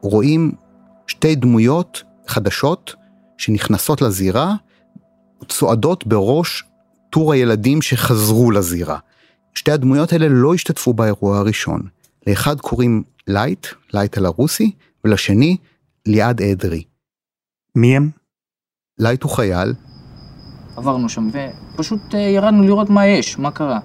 רואים 0.00 0.52
שתי 1.06 1.34
דמויות 1.34 2.02
חדשות 2.26 2.94
שנכנסות 3.38 4.02
לזירה, 4.02 4.54
צועדות 5.48 6.06
בראש 6.06 6.64
טור 7.10 7.32
הילדים 7.32 7.82
שחזרו 7.82 8.50
לזירה. 8.50 8.98
שתי 9.54 9.72
הדמויות 9.72 10.12
האלה 10.12 10.26
לא 10.28 10.54
השתתפו 10.54 10.92
באירוע 10.92 11.38
הראשון. 11.38 11.80
לאחד 12.26 12.60
קוראים 12.60 13.02
לייט, 13.26 13.66
לייט 13.94 14.18
על 14.18 14.26
הרוסי, 14.26 14.70
ולשני 15.04 15.56
ליעד 16.06 16.42
אדרי. 16.42 16.82
מי 17.76 17.96
הם? 17.96 18.10
לייט 18.98 19.22
הוא 19.22 19.30
חייל. 19.30 19.74
עברנו 20.76 21.08
שם, 21.08 21.28
ופשוט 21.74 22.14
אה, 22.14 22.20
ירדנו 22.20 22.62
לראות 22.62 22.90
מה 22.90 23.06
יש, 23.06 23.38
מה 23.38 23.50
קרה. 23.50 23.78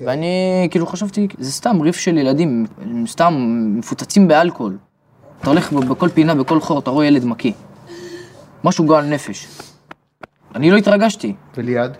ואני 0.00 0.68
כאילו 0.70 0.86
חשבתי, 0.86 1.28
זה 1.38 1.52
סתם 1.52 1.80
ריב 1.80 1.96
של 1.96 2.18
ילדים, 2.18 2.66
הם 2.82 3.06
סתם 3.06 3.34
מפוצצים 3.78 4.28
באלכוהול. 4.28 4.78
אתה 5.40 5.50
הולך 5.50 5.72
בכל 5.72 6.08
פינה, 6.08 6.34
בכל 6.34 6.60
חור, 6.60 6.78
אתה 6.78 6.90
רואה 6.90 7.06
ילד 7.06 7.24
מקיא. 7.24 7.52
משהו 8.64 8.86
גועל 8.86 9.06
נפש. 9.06 9.48
אני 10.54 10.70
לא 10.70 10.76
התרגשתי. 10.76 11.34
וליעד? 11.56 11.96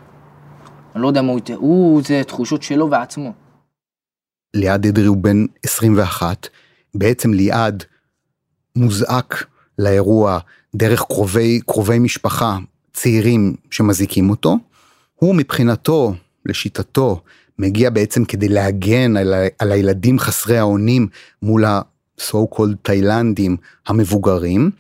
אני 0.95 1.03
לא 1.03 1.09
יודע 1.09 1.23
מה 1.23 1.33
הוא... 1.33 1.41
הוא, 1.57 2.03
זה 2.03 2.23
תחושות 2.27 2.63
שלו 2.63 2.91
ועצמו. 2.91 3.33
ליעד 4.55 4.87
אדרי 4.87 5.07
הוא 5.07 5.17
בן 5.17 5.47
21. 5.65 6.49
בעצם 6.95 7.33
ליעד 7.33 7.85
מוזעק 8.77 9.45
לאירוע 9.79 10.39
דרך 10.77 11.03
קרובי, 11.03 11.61
קרובי 11.67 11.99
משפחה 11.99 12.59
צעירים 12.93 13.57
שמזיקים 13.71 14.31
אותו. 14.31 14.59
הוא 15.15 15.35
מבחינתו, 15.35 16.15
לשיטתו, 16.47 17.23
מגיע 17.59 17.91
בעצם 17.91 18.25
כדי 18.25 18.49
להגן 18.49 19.17
על, 19.17 19.35
על 19.59 19.73
הילדים 19.73 20.19
חסרי 20.19 20.59
האונים 20.59 21.07
מול 21.43 21.65
ה-so 21.65 22.37
called 22.55 22.77
תאילנדים 22.83 23.57
המבוגרים. 23.87 24.71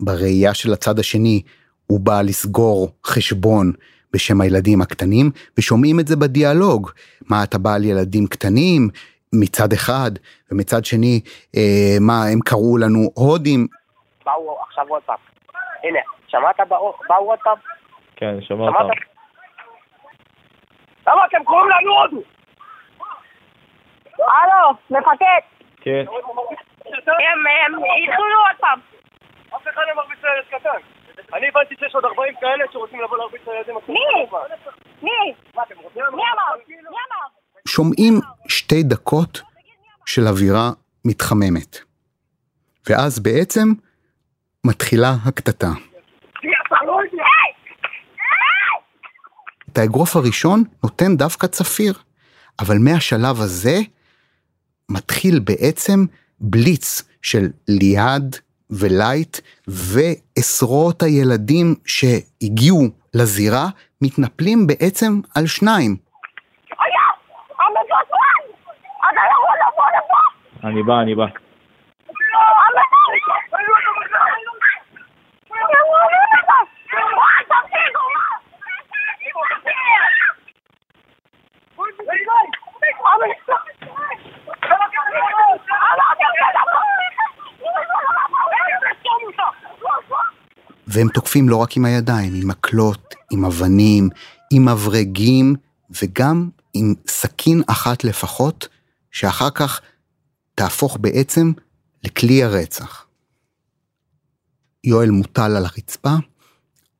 בראייה 0.00 0.54
של 0.54 0.72
הצד 0.72 0.98
השני 0.98 1.42
הוא 1.86 2.00
בא 2.00 2.22
לסגור 2.22 2.92
חשבון 3.06 3.72
בשם 4.14 4.40
הילדים 4.40 4.80
הקטנים 4.82 5.26
ושומעים 5.58 6.00
את 6.00 6.06
זה 6.06 6.16
בדיאלוג 6.16 6.90
מה 7.30 7.36
אתה 7.44 7.58
בא 7.58 7.74
על 7.74 7.84
ילדים 7.84 8.26
קטנים 8.26 8.88
מצד 9.32 9.72
אחד 9.72 10.10
ומצד 10.50 10.84
שני 10.84 11.20
אה, 11.56 11.96
מה 12.00 12.14
הם 12.32 12.40
קראו 12.44 12.78
לנו 12.78 13.00
הודים. 13.14 13.66
באו 14.24 14.58
עכשיו 14.66 14.84
עוד 14.88 15.02
פעם. 15.02 15.16
הנה 15.84 15.98
שמעת 16.28 16.60
באו 16.68 16.94
עוד 17.30 17.38
פעם? 17.44 17.56
כן 18.16 18.34
שמעת. 18.40 18.74
למה 21.06 21.26
אתם 21.26 21.44
קוראים 21.44 21.68
לנו 21.70 21.92
הודו? 22.00 22.22
הלו, 24.18 24.70
מפקד. 24.90 25.42
כן. 25.80 26.04
הם 26.06 27.74
התחילו 28.08 28.38
עוד 28.48 28.56
פעם. 28.60 28.78
אף 29.56 29.62
אחד 29.62 29.82
לא 29.88 29.96
מרביץ 29.96 30.18
לילד 30.24 30.44
קטן. 30.50 30.93
אני 31.34 31.46
הבנתי 31.48 31.74
שיש 31.78 31.94
עוד 31.94 32.04
40 32.04 32.34
כאלה 32.40 32.64
שרוצים 32.72 33.00
לבוא 33.00 33.18
להרביץ 33.18 33.40
לילדים 33.46 33.74
מי? 33.88 33.94
מי? 35.02 35.34
מי 35.94 36.02
אמר? 36.02 36.52
מי 36.68 36.76
אמר? 36.88 37.26
שומעים 37.68 38.20
שתי 38.48 38.82
דקות 38.82 39.42
של 40.06 40.22
אווירה 40.28 40.70
מתחממת. 41.04 41.78
ואז 42.88 43.18
בעצם 43.22 43.68
מתחילה 44.66 45.10
הקטטה. 45.26 45.68
את 49.72 49.78
האגרוף 49.78 50.16
הראשון 50.16 50.64
נותן 50.84 51.16
דווקא 51.16 51.46
צפיר, 51.46 51.94
אבל 52.60 52.74
מהשלב 52.78 53.40
הזה 53.40 53.76
מתחיל 54.88 55.40
בעצם 55.44 56.04
בליץ 56.40 57.02
של 57.22 57.46
ליעד 57.68 58.36
ולייט 58.80 59.36
ועשרות 59.68 61.02
הילדים 61.02 61.74
שהגיעו 61.86 62.82
לזירה 63.14 63.66
מתנפלים 64.02 64.66
בעצם 64.66 65.20
על 65.36 65.46
שניים. 65.46 65.96
אני 70.64 70.82
בא, 70.82 71.00
אני 71.02 71.14
בא. 71.14 71.24
והם 90.86 91.08
תוקפים 91.08 91.48
לא 91.48 91.56
רק 91.56 91.76
עם 91.76 91.84
הידיים, 91.84 92.34
עם 92.34 92.48
מקלות, 92.48 93.14
עם 93.32 93.44
אבנים, 93.44 94.08
עם 94.52 94.68
מברגים, 94.68 95.54
וגם 96.02 96.48
עם 96.74 96.94
סכין 97.08 97.62
אחת 97.66 98.04
לפחות, 98.04 98.68
שאחר 99.10 99.50
כך 99.50 99.80
תהפוך 100.54 100.98
בעצם 101.00 101.52
לכלי 102.04 102.44
הרצח. 102.44 103.06
יואל 104.84 105.10
מוטל 105.10 105.56
על 105.56 105.64
הרצפה, 105.64 106.14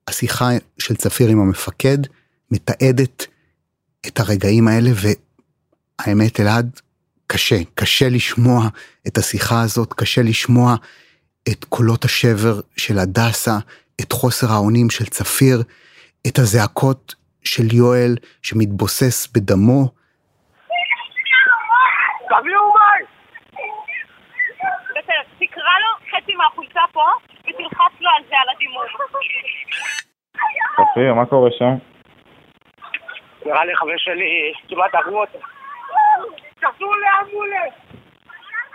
השיחה 0.08 0.48
של 0.78 0.96
צפיר 0.96 1.28
עם 1.28 1.40
המפקד 1.40 1.98
מתעדת 2.50 3.26
את 4.06 4.20
הרגעים 4.20 4.68
האלה, 4.68 4.90
והאמת 6.00 6.40
אלעד, 6.40 6.80
קשה, 7.26 7.62
קשה 7.74 8.08
לשמוע 8.08 8.68
את 9.06 9.18
השיחה 9.18 9.62
הזאת, 9.62 9.92
קשה 9.92 10.22
לשמוע 10.22 10.76
את 11.52 11.64
קולות 11.64 12.04
השבר 12.04 12.54
של 12.76 12.98
הדסה, 12.98 13.56
את 14.00 14.12
חוסר 14.12 14.46
האונים 14.52 14.90
של 14.90 15.04
צפיר, 15.04 15.58
את 16.26 16.38
הזעקות 16.38 17.14
של 17.44 17.74
יואל 17.74 18.16
שמתבוסס 18.42 19.32
בדמו. 19.34 19.88
תביאו 22.28 22.62
מים! 22.74 23.06
תקרא 25.38 25.74
לו 25.82 25.90
חצי 26.10 26.34
מהחולצה 26.34 26.80
פה 26.92 27.06
ותלחץ 27.40 27.94
לו 28.00 28.10
על 28.16 28.22
זה, 28.28 28.34
על 28.42 28.48
הדימום. 28.54 28.84
צפיר, 30.76 31.14
מה 31.14 31.26
קורה 31.26 31.50
שם? 31.58 31.74
נראה 33.46 33.64
לי 33.64 33.76
חבר 33.76 33.96
שלי 33.96 34.52
כמעט 34.68 34.94
הרגו 34.94 35.20
אותו. 35.20 35.38
לאמבולנס! 36.80 37.74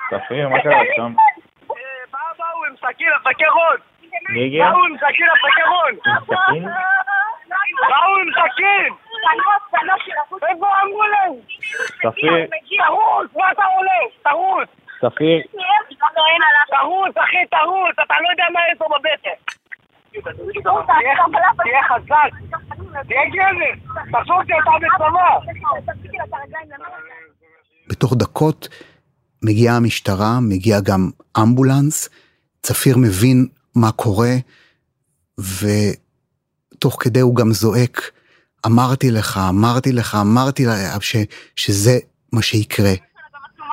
צפיר, 0.09 0.49
מה 0.49 0.61
קרה 0.61 0.81
שם? 0.95 1.13
עם 2.69 2.75
סכין, 2.77 3.07
הפקרון! 3.15 3.77
מי 4.29 4.45
הגיע? 4.45 4.71
באו 4.71 4.85
עם 4.85 4.95
סכין, 4.97 5.27
הפקרון! 5.35 5.91
סכין? 6.25 6.63
באו 7.89 8.15
עם 8.21 8.29
סכין! 8.39 8.93
איפה 10.49 10.67
האמבולנס? 10.67 11.45
צפיר. 12.01 12.47
תרוץ, 12.87 13.29
מה 13.35 13.51
אתה 13.51 13.63
עולה? 13.77 14.01
תרוץ! 14.23 14.69
צפיר. 15.01 15.41
תרוץ, 16.69 17.17
אחי, 17.17 17.45
תרוץ! 17.51 17.95
אתה 18.05 18.13
לא 18.23 18.29
יודע 18.29 18.43
מה 18.53 18.59
יש 18.71 18.77
פה 18.77 18.85
בבטן! 18.85 19.37
תהיה 21.63 21.83
חזק! 21.83 22.31
תהיה 23.07 23.25
גבר! 23.29 23.97
תחשוב 24.11 24.37
שאתה 24.47 24.71
בצבא! 24.81 25.53
בתוך 27.89 28.13
דקות 28.17 28.67
מגיעה 29.43 29.77
המשטרה, 29.77 30.39
מגיע 30.49 30.75
גם 30.83 31.09
אמבולנס, 31.43 32.09
צפיר 32.61 32.97
מבין 32.97 33.47
מה 33.75 33.91
קורה, 33.91 34.33
ותוך 35.39 37.03
כדי 37.03 37.19
הוא 37.19 37.35
גם 37.35 37.51
זועק, 37.51 38.11
אמרתי 38.65 39.11
לך, 39.11 39.39
אמרתי 39.49 39.91
לך, 39.91 40.17
אמרתי 40.21 40.65
לך, 40.65 41.03
ש, 41.03 41.15
שזה 41.55 41.99
מה 42.33 42.41
שיקרה. 42.41 42.93
לא! 43.57 43.65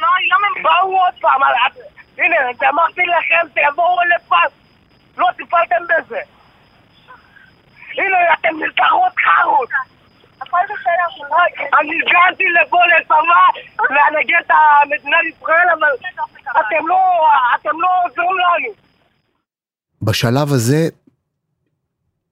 לא, 0.00 0.38
לא. 0.56 0.62
באו 0.62 0.98
עוד 0.98 1.14
פעם, 1.20 1.40
הנה, 2.18 2.36
אמרתי 2.68 3.02
לכם, 3.02 3.60
תבואו 3.60 3.98
לפס! 4.16 4.52
לא 5.16 5.26
טיפלתם 5.36 5.84
בזה! 5.84 6.20
הנה, 7.98 8.16
אתם 8.34 8.56
נלקחות 8.60 9.12
אני 11.80 11.90
הגעתי 12.02 12.44
לפה 12.62 12.78
לצבא 12.86 13.44
להנהיג 13.94 14.30
את 14.40 14.50
מדינת 14.86 15.24
ישראל, 15.36 15.66
אבל 15.78 15.88
אתם 16.50 16.86
לא, 16.86 16.96
אתם 17.60 17.80
לא 17.80 17.88
עוזרים 18.04 18.28
לנו. 18.30 18.74
בשלב 20.02 20.52
הזה 20.52 20.88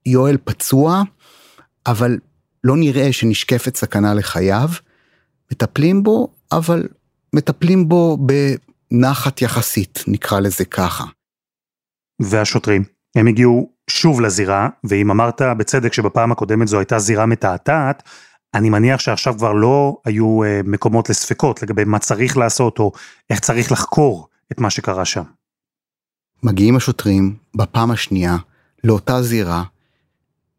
יואל 0.06 0.36
פצוע, 0.44 1.02
אבל 1.86 2.18
לא 2.64 2.74
נראה 2.76 3.12
שנשקפת 3.12 3.76
סכנה 3.76 4.14
לחייו. 4.14 4.68
מטפלים 5.52 6.02
בו, 6.02 6.28
אבל 6.52 6.88
מטפלים 7.32 7.88
בו 7.88 8.18
בנחת 8.20 9.42
יחסית, 9.42 10.04
נקרא 10.06 10.40
לזה 10.40 10.64
ככה. 10.64 11.04
והשוטרים, 12.20 12.84
הם 13.16 13.26
הגיעו 13.26 13.71
שוב 13.90 14.20
לזירה, 14.20 14.68
ואם 14.84 15.10
אמרת 15.10 15.42
בצדק 15.58 15.92
שבפעם 15.92 16.32
הקודמת 16.32 16.68
זו 16.68 16.78
הייתה 16.78 16.98
זירה 16.98 17.26
מתעתעת, 17.26 18.02
אני 18.54 18.70
מניח 18.70 19.00
שעכשיו 19.00 19.34
כבר 19.38 19.52
לא 19.52 19.96
היו 20.04 20.44
אה, 20.44 20.60
מקומות 20.64 21.10
לספקות 21.10 21.62
לגבי 21.62 21.84
מה 21.84 21.98
צריך 21.98 22.36
לעשות 22.36 22.78
או 22.78 22.92
איך 23.30 23.40
צריך 23.40 23.72
לחקור 23.72 24.28
את 24.52 24.60
מה 24.60 24.70
שקרה 24.70 25.04
שם. 25.04 25.22
מגיעים 26.42 26.76
השוטרים 26.76 27.36
בפעם 27.54 27.90
השנייה 27.90 28.36
לאותה 28.84 29.22
זירה, 29.22 29.62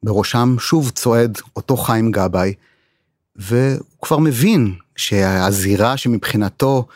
בראשם 0.03 0.55
שוב 0.59 0.89
צועד 0.89 1.37
אותו 1.55 1.77
חיים 1.77 2.11
גבאי, 2.11 2.53
והוא 3.35 3.79
כבר 4.01 4.17
מבין 4.17 4.75
שהזירה 4.95 5.97
שמבחינתו 5.97 6.87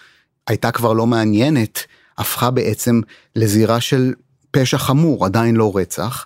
הייתה 0.47 0.71
כבר 0.71 0.93
לא 0.93 1.07
מעניינת, 1.07 1.79
הפכה 2.17 2.51
בעצם 2.51 3.01
לזירה 3.35 3.81
של 3.81 4.13
פשע 4.59 4.77
חמור, 4.77 5.25
עדיין 5.25 5.55
לא 5.55 5.71
רצח, 5.75 6.25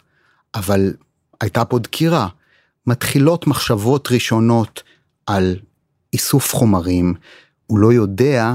אבל 0.55 0.93
הייתה 1.41 1.65
פה 1.65 1.79
דקירה. 1.79 2.27
מתחילות 2.87 3.47
מחשבות 3.47 4.07
ראשונות 4.11 4.83
על 5.25 5.55
איסוף 6.13 6.55
חומרים, 6.55 7.13
הוא 7.67 7.79
לא 7.79 7.93
יודע 7.93 8.53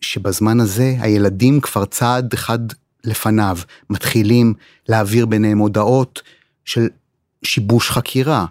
שבזמן 0.00 0.60
הזה 0.60 0.94
הילדים 0.98 1.60
כבר 1.60 1.84
צעד 1.84 2.32
אחד 2.32 2.58
לפניו, 3.04 3.58
מתחילים 3.90 4.54
להעביר 4.88 5.26
ביניהם 5.26 5.58
הודעות 5.58 6.22
של 6.64 6.88
שיבוש 7.44 7.90
חקירה. 7.90 8.46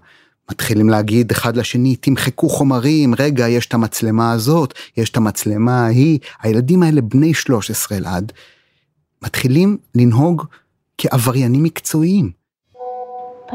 מתחילים 0.51 0.89
להגיד 0.89 1.31
אחד 1.31 1.57
לשני, 1.57 1.95
תמחקו 1.95 2.49
חומרים, 2.49 3.13
רגע, 3.19 3.47
יש 3.47 3.65
את 3.65 3.73
המצלמה 3.73 4.31
הזאת, 4.31 4.73
יש 4.97 5.09
את 5.09 5.17
המצלמה 5.17 5.85
ההיא. 5.85 6.19
הילדים 6.41 6.83
האלה 6.83 7.01
בני 7.01 7.33
13 7.33 7.97
אלעד, 7.97 8.31
מתחילים 9.23 9.77
לנהוג 9.95 10.45
כעבריינים 10.97 11.63
מקצועיים. 11.63 12.31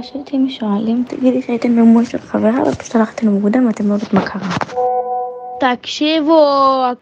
פשוט 0.00 0.31
אם 0.35 0.46
שואלים, 0.48 1.05
תגידי 1.09 1.42
שהייתם 1.42 1.76
במול 1.76 2.05
של 2.05 2.18
חברה 2.18 2.62
ופשוט 2.72 2.96
הלכתם 2.96 3.29
מוקדם, 3.29 3.68
אתם 3.70 3.88
לא 3.88 3.94
יודעת 3.94 4.12
מה 4.12 4.26
קרה. 4.26 4.48
תקשיבו, 5.61 6.44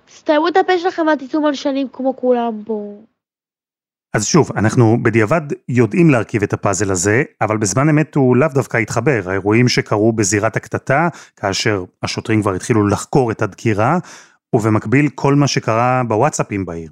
תסתיימו 0.06 0.48
את 0.48 0.56
הפה 0.56 0.78
שלכם 0.78 1.02
ואל 1.06 1.16
תצאו 1.16 1.40
מלשנים 1.40 1.86
כמו 1.92 2.16
כולם 2.16 2.62
פה. 2.66 2.94
אז 4.14 4.26
שוב, 4.26 4.50
אנחנו 4.56 4.96
בדיעבד 5.02 5.40
יודעים 5.68 6.10
להרכיב 6.10 6.42
את 6.42 6.52
הפאזל 6.52 6.90
הזה, 6.90 7.22
אבל 7.40 7.56
בזמן 7.56 7.88
אמת 7.88 8.14
הוא 8.14 8.36
לאו 8.36 8.48
דווקא 8.54 8.76
התחבר. 8.76 9.22
האירועים 9.26 9.68
שקרו 9.68 10.12
בזירת 10.12 10.56
הקטטה, 10.56 11.08
כאשר 11.36 11.84
השוטרים 12.02 12.42
כבר 12.42 12.54
התחילו 12.54 12.86
לחקור 12.86 13.30
את 13.30 13.42
הדקירה, 13.42 13.98
ובמקביל 14.54 15.08
כל 15.14 15.34
מה 15.34 15.46
שקרה 15.46 16.02
בוואטסאפים 16.08 16.64
בעיר. 16.64 16.90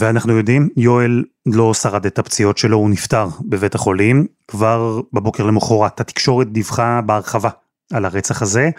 ואנחנו 0.00 0.36
יודעים, 0.36 0.68
יואל 0.76 1.24
לא 1.46 1.74
שרד 1.74 2.06
את 2.06 2.18
הפציעות 2.18 2.58
שלו, 2.58 2.76
הוא 2.76 2.90
נפטר 2.90 3.28
בבית 3.40 3.74
החולים. 3.74 4.26
כבר 4.48 5.00
בבוקר 5.12 5.46
למחרת 5.46 6.00
התקשורת 6.00 6.52
דיווחה 6.52 7.00
בהרחבה 7.06 7.50
על 7.92 8.04
הרצח 8.04 8.42
הזה, 8.42 8.70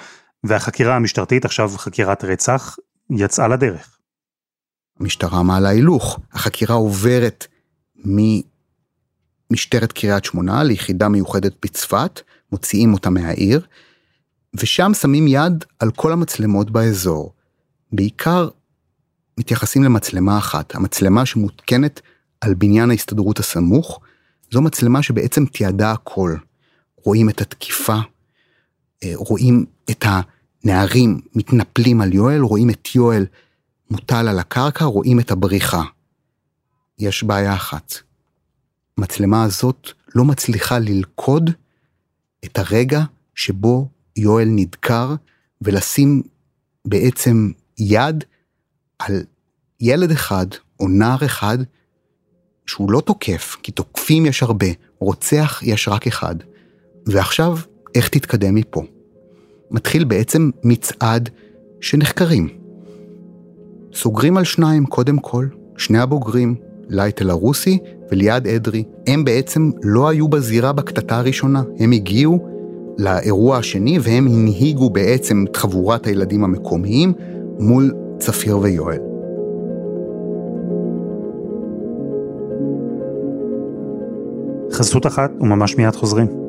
והחקירה 0.44 0.96
המשטרתית, 0.96 1.46
עכשיו 1.46 1.72
חקירת 1.78 2.24
רצח, 2.24 2.78
יצאה 3.10 3.48
לדרך. 3.48 3.98
המשטרה 5.00 5.44
מעלה 5.44 5.70
הילוך, 5.70 6.20
החקירה 6.34 6.76
עוברת 6.76 7.48
ממשטרת 9.52 9.92
קריית 9.92 10.26
שמונה 10.26 10.64
ליחידה 10.64 11.10
מיוחדת 11.10 11.54
בצפת, 11.62 12.22
מוציאים 12.52 12.94
אותה 12.94 13.10
מהעיר, 13.10 13.66
ושם 14.54 14.92
שמים 14.94 15.28
יד 15.28 15.66
על 15.80 15.92
כל 15.92 16.12
המצלמות 16.12 16.72
באזור. 16.72 17.34
בעיקר 17.92 18.50
מתייחסים 19.40 19.84
למצלמה 19.84 20.38
אחת, 20.38 20.76
המצלמה 20.76 21.26
שמותקנת 21.26 22.02
על 22.42 22.54
בניין 22.54 22.90
ההסתדרות 22.90 23.40
הסמוך, 23.40 24.00
זו 24.52 24.62
מצלמה 24.62 25.04
שבעצם 25.04 25.46
תיעדה 25.46 25.92
הכל. 25.92 26.36
רואים 27.04 27.30
את 27.30 27.42
התקיפה, 27.42 27.98
אה, 29.04 29.12
רואים 29.16 29.66
את 29.90 30.06
הנערים 30.06 31.20
מתנפלים 31.36 32.02
על 32.02 32.14
יואל, 32.14 32.42
רואים 32.42 32.70
את 32.70 32.96
יואל 32.96 33.26
מוטל 33.92 34.28
על 34.28 34.40
הקרקע, 34.40 34.86
רואים 34.86 35.20
את 35.20 35.32
הבריחה. 35.32 35.84
יש 37.00 37.24
בעיה 37.24 37.54
אחת. 37.54 37.94
המצלמה 38.98 39.44
הזאת 39.44 39.90
לא 40.16 40.26
מצליחה 40.26 40.80
ללכוד 40.80 41.50
את 42.46 42.60
הרגע 42.60 43.04
שבו 43.36 43.88
יואל 44.16 44.48
נדקר 44.52 45.16
ולשים 45.62 46.22
בעצם 46.86 47.52
יד 47.78 48.24
על 49.00 49.24
ילד 49.80 50.12
אחד 50.12 50.46
או 50.80 50.88
נער 50.88 51.26
אחד 51.26 51.58
שהוא 52.66 52.92
לא 52.92 53.02
תוקף, 53.02 53.58
כי 53.64 53.72
תוקפים 53.72 54.26
יש 54.26 54.44
הרבה, 54.44 54.68
רוצח 55.00 55.62
יש 55.64 55.88
רק 55.88 56.08
אחד. 56.08 56.36
ועכשיו, 57.06 57.58
איך 57.96 58.10
תתקדם 58.10 58.56
מפה? 58.56 58.84
מתחיל 59.72 60.04
בעצם 60.04 60.50
מצעד 60.64 61.30
שנחקרים. 61.82 62.48
סוגרים 63.94 64.38
על 64.38 64.44
שניים 64.44 64.86
קודם 64.86 65.20
כל, 65.20 65.48
שני 65.78 66.00
הבוגרים, 66.00 66.56
לייטל 66.90 67.30
הרוסי 67.30 67.78
וליעד 68.12 68.48
אדרי, 68.48 68.84
הם 69.08 69.26
בעצם 69.26 69.72
לא 69.84 70.10
היו 70.10 70.28
בזירה 70.28 70.74
בקטטה 70.74 71.18
הראשונה, 71.18 71.64
הם 71.80 71.92
הגיעו 71.92 72.48
לאירוע 72.98 73.58
השני 73.58 74.00
והם 74.02 74.28
הנהיגו 74.28 74.90
בעצם 74.90 75.46
את 75.52 75.56
חבורת 75.56 76.08
הילדים 76.08 76.44
המקומיים 76.44 77.14
מול 77.60 77.94
צפיר 78.20 78.58
ויואל. 78.58 79.00
חסות 84.72 85.08
אחת 85.08 85.32
וממש 85.42 85.78
מיד 85.78 85.96
חוזרים. 85.96 86.49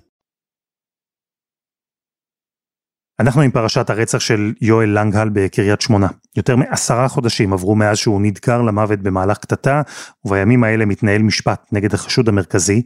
אנחנו 3.21 3.41
עם 3.41 3.51
פרשת 3.51 3.89
הרצח 3.89 4.19
של 4.19 4.53
יואל 4.61 4.89
לנגהל 4.99 5.29
בקריית 5.33 5.81
שמונה. 5.81 6.07
יותר 6.37 6.55
מעשרה 6.55 7.07
חודשים 7.07 7.53
עברו 7.53 7.75
מאז 7.75 7.97
שהוא 7.97 8.21
נדקר 8.21 8.61
למוות 8.61 8.99
במהלך 8.99 9.37
קטטה, 9.37 9.81
ובימים 10.25 10.63
האלה 10.63 10.85
מתנהל 10.85 11.21
משפט 11.21 11.65
נגד 11.71 11.93
החשוד 11.93 12.29
המרכזי, 12.29 12.81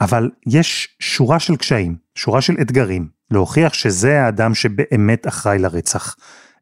אבל 0.00 0.30
יש 0.46 0.96
שורה 1.00 1.38
של 1.38 1.56
קשיים, 1.56 1.96
שורה 2.14 2.40
של 2.40 2.56
אתגרים, 2.60 3.08
להוכיח 3.30 3.72
שזה 3.72 4.22
האדם 4.22 4.54
שבאמת 4.54 5.28
אחראי 5.28 5.58
לרצח. 5.58 6.16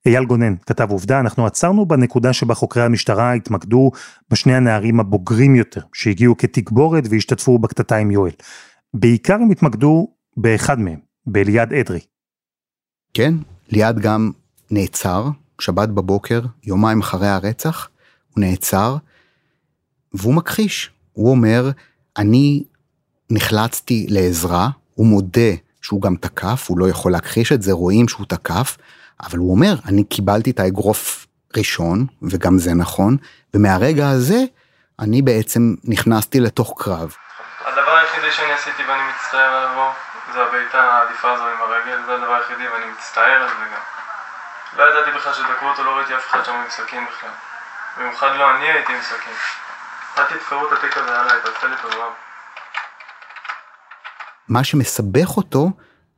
אייל 0.06 0.24
גונן, 0.24 0.54
כתב 0.66 0.90
עובדה, 0.90 1.20
אנחנו 1.20 1.46
עצרנו 1.46 1.86
בנקודה 1.86 2.32
שבה 2.32 2.54
חוקרי 2.54 2.82
המשטרה 2.82 3.32
התמקדו 3.32 3.90
בשני 4.30 4.54
הנערים 4.54 5.00
הבוגרים 5.00 5.54
יותר, 5.54 5.80
שהגיעו 5.92 6.36
כתגבורת 6.36 7.04
והשתתפו 7.10 7.58
בקטטה 7.58 7.96
עם 7.96 8.10
יואל. 8.10 8.32
בעיקר 8.94 9.34
הם 9.34 9.50
התמקדו 9.50 10.08
באחד 10.36 10.80
מהם, 10.80 10.98
באליעד 11.26 11.72
אדרי. 11.72 12.00
כן, 13.14 13.34
ליעד 13.68 13.98
גם 13.98 14.30
נעצר, 14.70 15.24
שבת 15.60 15.88
בבוקר, 15.88 16.40
יומיים 16.64 17.00
אחרי 17.00 17.28
הרצח, 17.28 17.88
הוא 18.34 18.44
נעצר, 18.44 18.96
והוא 20.12 20.34
מכחיש. 20.34 20.90
הוא 21.12 21.30
אומר, 21.30 21.70
אני 22.16 22.64
נחלצתי 23.30 24.06
לעזרה, 24.10 24.68
הוא 24.94 25.06
מודה 25.06 25.50
שהוא 25.82 26.02
גם 26.02 26.16
תקף, 26.16 26.66
הוא 26.68 26.78
לא 26.78 26.88
יכול 26.88 27.12
להכחיש 27.12 27.52
את 27.52 27.62
זה, 27.62 27.72
רואים 27.72 28.08
שהוא 28.08 28.26
תקף, 28.26 28.76
אבל 29.22 29.38
הוא 29.38 29.50
אומר, 29.50 29.74
אני 29.86 30.04
קיבלתי 30.04 30.50
את 30.50 30.60
האגרוף 30.60 31.26
ראשון, 31.56 32.06
וגם 32.22 32.58
זה 32.58 32.74
נכון, 32.74 33.16
ומהרגע 33.54 34.10
הזה, 34.10 34.44
אני 34.98 35.22
בעצם 35.22 35.74
נכנסתי 35.84 36.40
לתוך 36.40 36.74
קרב. 36.78 37.14
הדבר 37.66 37.90
היחידי 37.90 38.32
שאני 38.32 38.52
עשיתי 38.52 38.82
ואני 38.88 39.02
מצטער 39.12 39.40
עליו 39.40 39.92
זה 40.32 40.42
הבעיטה 40.42 40.80
העדיפה 40.80 41.32
הזו 41.32 41.48
עם 41.48 41.60
הרגל, 41.60 42.06
זה 42.06 42.14
הדבר 42.14 42.34
היחידי 42.34 42.68
ואני 42.68 42.86
מצטער 42.92 43.42
על 43.42 43.48
זה 43.48 43.64
גם. 43.74 43.82
לא 44.76 44.82
ידעתי 44.90 45.10
בכלל 45.18 45.34
שדקרו 45.34 45.68
אותו, 45.68 45.84
לא 45.84 45.90
ראיתי 45.90 46.16
אף 46.16 46.26
אחד 46.30 46.44
שם 46.44 46.52
עם 46.52 46.70
סכין 46.70 47.04
בכלל. 47.06 47.30
במיוחד 47.98 48.36
לא 48.38 48.56
אני 48.56 48.64
הייתי 48.64 48.92
עם 48.92 49.02
סכין. 49.02 49.32
אל 50.18 50.24
תתפרו 50.24 50.66
את 50.66 50.72
התיק 50.78 50.96
הזה 50.96 51.20
עליי, 51.20 51.38
תעשה 51.44 51.66
לי 51.66 51.76
טובה. 51.82 52.04
מה 54.48 54.64
שמסבך 54.64 55.36
אותו 55.36 55.70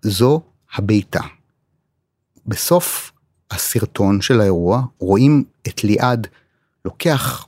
זו 0.02 0.42
הבעיטה. 0.74 1.20
בסוף 2.46 3.12
הסרטון 3.50 4.20
של 4.20 4.40
האירוע 4.40 4.80
רואים 4.98 5.44
את 5.68 5.84
ליעד 5.84 6.26
לוקח 6.84 7.46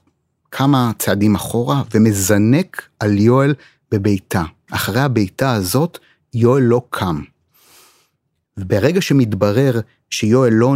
כמה 0.50 0.90
צעדים 0.98 1.34
אחורה 1.34 1.82
ומזנק 1.94 2.88
על 3.00 3.18
יואל 3.18 3.54
בביתה. 3.90 4.42
אחרי 4.72 5.00
הבעיטה 5.00 5.52
הזאת 5.52 5.98
יואל 6.34 6.62
לא 6.62 6.82
קם. 6.90 7.22
וברגע 8.56 9.00
שמתברר 9.00 9.80
שיואל 10.10 10.52
לא 10.52 10.74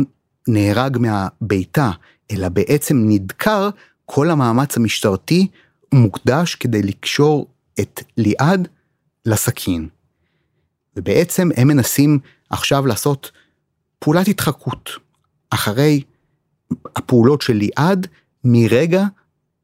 נהרג 0.48 0.98
מהביתה, 0.98 1.90
אלא 2.30 2.48
בעצם 2.48 2.96
נדקר, 3.08 3.70
כל 4.04 4.30
המאמץ 4.30 4.76
המשטרתי 4.76 5.48
מוקדש 5.94 6.54
כדי 6.54 6.82
לקשור 6.82 7.46
את 7.80 8.02
ליעד 8.16 8.68
לסכין. 9.26 9.88
ובעצם 10.96 11.48
הם 11.56 11.68
מנסים 11.68 12.18
עכשיו 12.50 12.86
לעשות 12.86 13.30
פעולת 13.98 14.28
התחקות 14.28 14.90
אחרי 15.50 16.02
הפעולות 16.96 17.42
של 17.42 17.52
ליעד 17.52 18.06
מרגע 18.44 19.04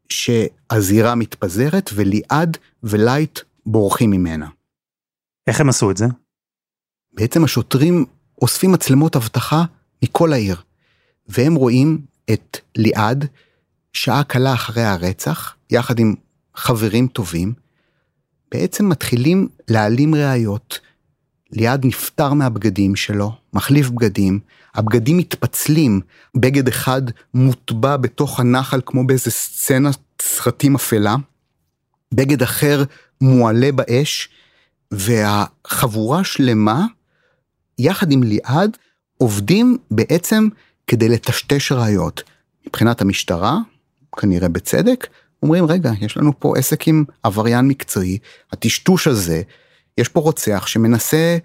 שהזירה 0.09 1.15
מתפזרת 1.15 1.91
וליעד 1.95 2.57
ולייט 2.83 3.39
בורחים 3.67 4.11
ממנה. 4.11 4.49
איך 5.47 5.61
הם 5.61 5.69
עשו 5.69 5.91
את 5.91 5.97
זה? 5.97 6.07
בעצם 7.13 7.45
השוטרים 7.45 8.05
אוספים 8.43 8.73
מצלמות 8.73 9.17
אבטחה 9.17 9.65
מכל 10.03 10.33
העיר, 10.33 10.57
והם 11.29 11.55
רואים 11.55 12.01
את 12.33 12.59
ליעד 12.77 13.27
שעה 13.93 14.25
קלה 14.25 14.55
אחרי 14.55 14.83
הרצח, 14.83 15.57
יחד 15.71 15.99
עם 15.99 16.15
חברים 16.55 17.09
טובים, 17.09 17.53
בעצם 18.51 18.89
מתחילים 18.89 19.49
להעלים 19.69 20.15
ראיות. 20.15 20.81
ליעד 21.53 21.87
נפטר 21.87 22.33
מהבגדים 22.33 22.97
שלו, 22.97 23.33
מחליף 23.53 23.89
בגדים, 23.89 24.41
הבגדים 24.75 25.17
מתפצלים, 25.17 26.01
בגד 26.37 26.69
אחד 26.69 27.03
מוטבע 27.35 27.97
בתוך 27.97 28.41
הנחל 28.41 28.81
כמו 28.87 29.07
באיזה 29.07 29.31
סצנת 29.31 29.99
סרטים 30.23 30.75
אפלה, 30.75 31.17
בגד 32.15 32.43
אחר 32.43 32.85
מועלה 33.21 33.73
באש, 33.73 34.29
והחבורה 34.93 36.25
שלמה, 36.25 36.85
יחד 37.79 38.13
עם 38.13 38.23
ליעד, 38.23 38.77
עובדים 39.19 39.79
בעצם 39.91 40.49
כדי 40.87 41.09
לטשטש 41.09 41.73
ראיות. 41.73 42.23
מבחינת 42.67 43.01
המשטרה, 43.01 43.57
כנראה 44.17 44.49
בצדק, 44.49 45.07
אומרים 45.43 45.67
רגע, 45.67 45.91
יש 46.01 46.17
לנו 46.17 46.33
פה 46.39 46.55
עסק 46.59 46.89
עם 46.89 47.05
עבריין 47.23 47.69
מקצועי, 47.69 48.19
הטשטוש 48.53 49.07
הזה, 49.07 49.43
יש 49.99 50.09
פה 50.09 50.21
רוצח 50.21 50.67
שמנסה, 50.67 51.39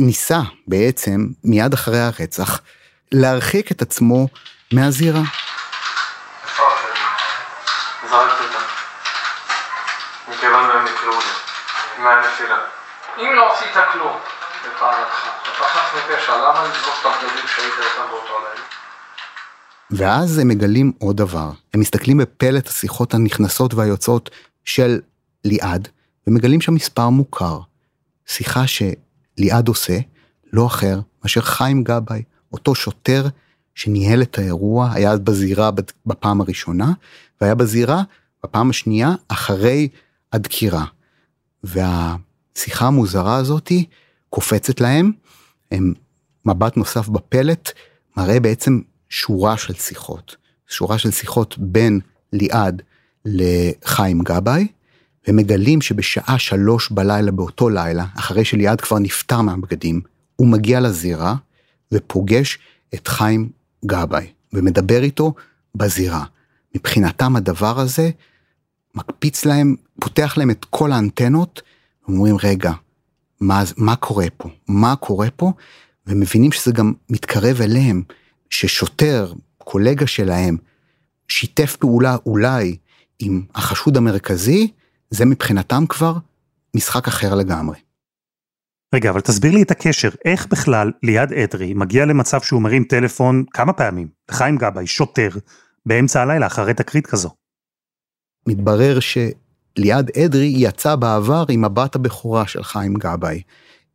ניסה 0.00 0.40
בעצם, 0.66 1.26
מיד 1.44 1.72
אחרי 1.72 2.00
הרצח, 2.00 2.60
להרחיק 3.12 3.72
את 3.72 3.82
עצמו 3.82 4.28
מהזירה. 4.72 5.22
מכיוון 10.28 10.64
והם 10.64 10.84
נקלעו 10.84 11.18
לי. 11.18 11.39
מהנפילה. 12.00 12.58
אם 13.18 13.32
לא 13.36 13.52
עשית 13.52 13.74
כלום, 13.92 14.16
לטענתך, 14.66 15.28
אתה 15.42 15.64
חף 15.64 15.94
מפשע, 15.96 16.36
למה 16.36 16.62
לזרוק 16.62 16.94
את 17.00 17.06
הבגדים 17.06 17.44
שהיית 17.56 17.74
איתם 17.74 18.10
באותו 18.10 18.38
לילה? 18.38 18.64
ואז 19.90 20.38
הם 20.38 20.48
מגלים 20.48 20.92
עוד 20.98 21.16
דבר, 21.16 21.50
הם 21.74 21.80
מסתכלים 21.80 22.18
בפלט 22.18 22.68
השיחות 22.68 23.14
הנכנסות 23.14 23.74
והיוצאות 23.74 24.30
של 24.64 25.00
ליעד, 25.44 25.88
ומגלים 26.26 26.60
שם 26.60 26.74
מספר 26.74 27.08
מוכר. 27.08 27.58
שיחה 28.26 28.62
שליעד 28.66 29.68
עושה, 29.68 29.98
לא 30.52 30.66
אחר 30.66 31.00
מאשר 31.22 31.40
חיים 31.40 31.84
גבאי, 31.84 32.22
אותו 32.52 32.74
שוטר 32.74 33.24
שניהל 33.74 34.22
את 34.22 34.38
האירוע, 34.38 34.90
היה 34.92 35.16
בזירה 35.16 35.70
בפעם 36.06 36.40
הראשונה, 36.40 36.92
והיה 37.40 37.54
בזירה 37.54 38.02
בפעם 38.44 38.70
השנייה 38.70 39.10
אחרי 39.28 39.88
הדקירה. 40.32 40.84
והשיחה 41.64 42.86
המוזרה 42.86 43.36
הזאתי 43.36 43.84
קופצת 44.30 44.80
להם, 44.80 45.12
הם 45.70 45.92
מבט 46.46 46.76
נוסף 46.76 47.08
בפלט, 47.08 47.70
מראה 48.16 48.40
בעצם 48.40 48.80
שורה 49.08 49.56
של 49.56 49.74
שיחות, 49.74 50.36
שורה 50.68 50.98
של 50.98 51.10
שיחות 51.10 51.58
בין 51.58 52.00
ליעד 52.32 52.82
לחיים 53.24 54.22
גבאי, 54.22 54.66
ומגלים 55.28 55.80
שבשעה 55.80 56.38
שלוש 56.38 56.90
בלילה 56.90 57.30
באותו 57.30 57.68
לילה, 57.68 58.06
אחרי 58.18 58.44
שליעד 58.44 58.80
כבר 58.80 58.98
נפטר 58.98 59.40
מהבגדים, 59.40 60.00
הוא 60.36 60.48
מגיע 60.48 60.80
לזירה 60.80 61.34
ופוגש 61.92 62.58
את 62.94 63.08
חיים 63.08 63.50
גבאי, 63.86 64.26
ומדבר 64.52 65.02
איתו 65.02 65.34
בזירה. 65.74 66.24
מבחינתם 66.74 67.36
הדבר 67.36 67.80
הזה 67.80 68.10
מקפיץ 69.08 69.44
להם, 69.44 69.76
פותח 70.00 70.34
להם 70.36 70.50
את 70.50 70.64
כל 70.70 70.92
האנטנות, 70.92 71.62
ואומרים 72.08 72.36
רגע, 72.42 72.72
מה, 73.40 73.62
מה 73.76 73.96
קורה 73.96 74.26
פה? 74.36 74.48
מה 74.68 74.96
קורה 74.96 75.28
פה? 75.36 75.52
ומבינים 76.06 76.52
שזה 76.52 76.72
גם 76.72 76.92
מתקרב 77.10 77.60
אליהם, 77.60 78.02
ששוטר, 78.50 79.32
קולגה 79.58 80.06
שלהם, 80.06 80.56
שיתף 81.28 81.76
פעולה 81.76 82.16
אולי 82.26 82.76
עם 83.18 83.42
החשוד 83.54 83.96
המרכזי, 83.96 84.72
זה 85.10 85.24
מבחינתם 85.24 85.84
כבר 85.88 86.16
משחק 86.76 87.08
אחר 87.08 87.34
לגמרי. 87.34 87.78
רגע, 88.94 89.10
אבל 89.10 89.20
תסביר 89.20 89.52
לי 89.52 89.62
את 89.62 89.70
הקשר, 89.70 90.08
איך 90.24 90.46
בכלל 90.46 90.92
ליעד 91.02 91.32
אדרי 91.32 91.74
מגיע 91.74 92.04
למצב 92.04 92.40
שהוא 92.40 92.62
מרים 92.62 92.84
טלפון 92.84 93.44
כמה 93.52 93.72
פעמים 93.72 94.08
לחיים 94.30 94.56
גבאי, 94.56 94.86
שוטר, 94.86 95.28
באמצע 95.86 96.22
הלילה 96.22 96.46
אחרי 96.46 96.74
תקרית 96.74 97.06
כזו? 97.06 97.30
מתברר 98.50 98.98
שליעד 99.00 100.10
אדרי 100.24 100.52
יצא 100.56 100.96
בעבר 100.96 101.44
עם 101.48 101.64
הבת 101.64 101.94
הבכורה 101.94 102.46
של 102.46 102.62
חיים 102.62 102.94
גבאי, 102.94 103.42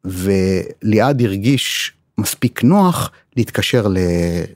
וליעד 0.04 1.22
הרגיש 1.22 1.94
מספיק 2.18 2.64
נוח 2.64 3.12
להתקשר 3.38 3.88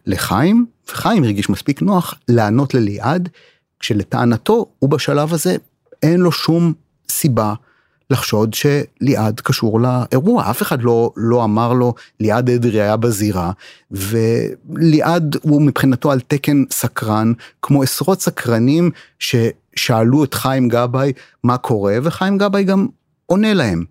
לחיים, 0.06 0.66
וחיים 0.90 1.24
הרגיש 1.24 1.50
מספיק 1.50 1.82
נוח 1.82 2.14
לענות 2.28 2.74
לליעד, 2.74 3.30
כשלטענתו 3.80 4.66
הוא 4.80 4.90
בשלב 4.90 5.34
הזה 5.34 5.56
אין 6.04 6.20
לו 6.20 6.32
שום 6.32 6.74
סיבה 7.10 7.54
לחשוד 8.10 8.54
שליעד 8.54 9.40
קשור 9.40 9.80
לאירוע, 9.80 10.50
אף 10.50 10.62
אחד 10.62 10.82
לא, 10.82 11.12
לא 11.18 11.44
אמר 11.44 11.74
לו 11.74 11.94
ליעד 12.20 12.50
אדרי 12.50 12.82
היה 12.82 12.98
בזירה, 12.98 13.52
וליעד 13.92 15.36
הוא 15.42 15.62
מבחינתו 15.62 16.12
על 16.12 16.20
תקן 16.28 16.64
סקרן, 16.72 17.34
כמו 17.62 17.84
עשרות 17.84 18.22
סקרנים 18.22 18.92
ששאלו 19.20 20.24
את 20.24 20.34
חיים 20.34 20.68
גבאי 20.68 21.14
מה 21.44 21.58
קורה, 21.58 21.98
וחיים 22.04 22.38
גבאי 22.38 22.64
גם 22.64 22.88
עונה 23.26 23.54
להם. 23.54 23.86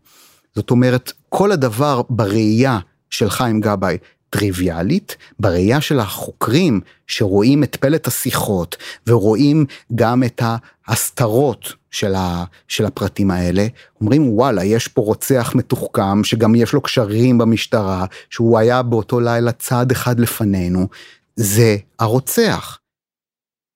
זאת 0.54 0.70
אומרת, 0.70 1.12
כל 1.28 1.52
הדבר 1.52 2.02
בראייה 2.10 2.78
של 3.10 3.30
חיים 3.30 3.60
גבאי 3.60 3.96
טריוויאלית, 4.30 5.16
בראייה 5.40 5.80
של 5.80 6.00
החוקרים 6.00 6.80
שרואים 7.06 7.64
את 7.64 7.76
פלט 7.76 8.06
השיחות 8.06 8.76
ורואים 9.06 9.64
גם 9.94 10.22
את 10.22 10.42
ההסתרות 10.86 11.72
של, 11.90 12.14
ה, 12.14 12.44
של 12.68 12.86
הפרטים 12.86 13.30
האלה, 13.30 13.66
אומרים 14.00 14.30
וואלה 14.32 14.64
יש 14.64 14.88
פה 14.88 15.02
רוצח 15.02 15.52
מתוחכם 15.54 16.24
שגם 16.24 16.54
יש 16.54 16.72
לו 16.72 16.80
קשרים 16.80 17.38
במשטרה, 17.38 18.06
שהוא 18.30 18.58
היה 18.58 18.82
באותו 18.82 19.20
לילה 19.20 19.52
צעד 19.52 19.90
אחד 19.90 20.20
לפנינו, 20.20 20.88
זה 21.36 21.76
הרוצח. 21.98 22.78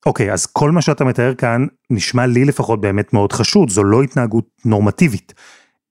אוקיי, 0.07 0.31
okay, 0.31 0.33
אז 0.33 0.47
כל 0.47 0.71
מה 0.71 0.83
שאתה 0.83 1.05
מתאר 1.05 1.35
כאן 1.35 1.67
נשמע 1.91 2.27
לי 2.27 2.45
לפחות 2.45 2.81
באמת 2.81 3.13
מאוד 3.13 3.33
חשוד, 3.33 3.71
זו 3.71 3.85
לא 3.85 4.03
התנהגות 4.03 4.47
נורמטיבית. 4.65 5.35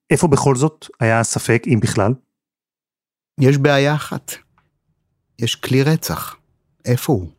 איפה 0.09 0.27
בכל 0.27 0.55
זאת 0.55 0.87
היה 0.99 1.23
ספק, 1.23 1.63
אם 1.67 1.79
בכלל? 1.81 2.13
יש 3.39 3.57
בעיה 3.57 3.95
אחת. 3.95 4.31
יש 5.39 5.55
כלי 5.55 5.83
רצח. 5.83 6.35
איפה 6.85 7.13
הוא? 7.13 7.29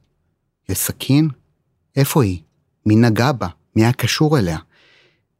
יש 0.69 0.79
סכין? 0.79 1.29
איפה 1.97 2.23
היא? 2.23 2.43
מי 2.87 2.97
נגע 2.97 3.33
בה? 3.33 3.49
מי 3.77 3.83
היה 3.83 3.93
קשור 3.93 4.39
אליה? 4.39 4.59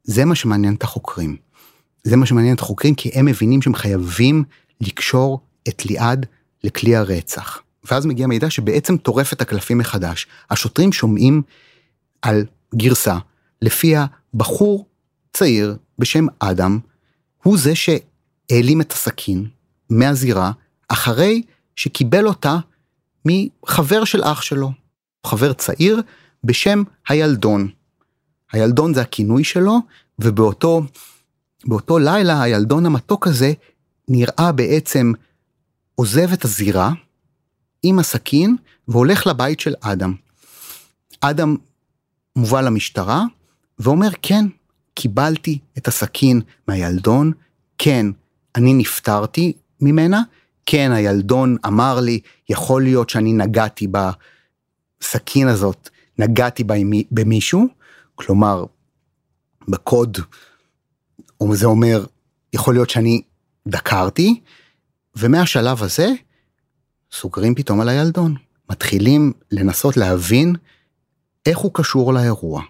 זה 0.03 0.25
מה 0.25 0.35
שמעניין 0.35 0.75
את 0.75 0.83
החוקרים. 0.83 1.37
זה 2.03 2.15
מה 2.15 2.25
שמעניין 2.25 2.55
את 2.55 2.59
החוקרים 2.59 2.95
כי 2.95 3.09
הם 3.13 3.25
מבינים 3.25 3.61
שהם 3.61 3.75
חייבים 3.75 4.43
לקשור 4.81 5.39
את 5.67 5.85
ליעד 5.85 6.25
לכלי 6.63 6.95
הרצח. 6.95 7.61
ואז 7.91 8.05
מגיע 8.05 8.27
מידע 8.27 8.49
שבעצם 8.49 8.97
טורף 8.97 9.33
את 9.33 9.41
הקלפים 9.41 9.77
מחדש. 9.77 10.27
השוטרים 10.49 10.93
שומעים 10.93 11.41
על 12.21 12.45
גרסה 12.75 13.17
לפיה 13.61 14.05
בחור 14.33 14.85
צעיר 15.33 15.77
בשם 15.99 16.25
אדם 16.39 16.79
הוא 17.43 17.57
זה 17.57 17.73
שהעלים 17.75 18.81
את 18.81 18.91
הסכין 18.91 19.47
מהזירה 19.89 20.51
אחרי 20.87 21.41
שקיבל 21.75 22.27
אותה 22.27 22.57
מחבר 23.25 24.03
של 24.03 24.23
אח 24.23 24.41
שלו, 24.41 24.71
חבר 25.25 25.53
צעיר 25.53 26.01
בשם 26.43 26.83
הילדון. 27.07 27.69
הילדון 28.53 28.93
זה 28.93 29.01
הכינוי 29.01 29.43
שלו, 29.43 29.79
ובאותו 30.19 30.81
באותו 31.65 31.99
לילה 31.99 32.43
הילדון 32.43 32.85
המתוק 32.85 33.27
הזה 33.27 33.53
נראה 34.07 34.51
בעצם 34.51 35.11
עוזב 35.95 36.33
את 36.33 36.45
הזירה 36.45 36.91
עם 37.83 37.99
הסכין 37.99 38.55
והולך 38.87 39.27
לבית 39.27 39.59
של 39.59 39.73
אדם. 39.81 40.13
אדם 41.21 41.55
מובא 42.35 42.61
למשטרה 42.61 43.23
ואומר 43.79 44.09
כן, 44.21 44.45
קיבלתי 44.93 45.59
את 45.77 45.87
הסכין 45.87 46.41
מהילדון, 46.67 47.31
כן, 47.77 48.05
אני 48.55 48.73
נפטרתי 48.73 49.53
ממנה, 49.81 50.21
כן, 50.65 50.91
הילדון 50.91 51.57
אמר 51.67 51.99
לי, 51.99 52.19
יכול 52.49 52.83
להיות 52.83 53.09
שאני 53.09 53.33
נגעתי 53.33 53.87
בסכין 53.87 55.47
הזאת, 55.47 55.89
נגעתי 56.19 56.63
במישהו, 57.11 57.67
כלומר, 58.15 58.65
בקוד, 59.67 60.17
זה 61.51 61.65
אומר, 61.65 62.05
יכול 62.53 62.73
להיות 62.73 62.89
שאני 62.89 63.21
דקרתי, 63.67 64.41
ומהשלב 65.15 65.83
הזה, 65.83 66.07
סוגרים 67.11 67.55
פתאום 67.55 67.81
על 67.81 67.89
הילדון. 67.89 68.35
מתחילים 68.69 69.33
לנסות 69.51 69.97
להבין 69.97 70.55
איך 71.45 71.57
הוא 71.57 71.71
קשור 71.73 72.13
לאירוע. 72.13 72.61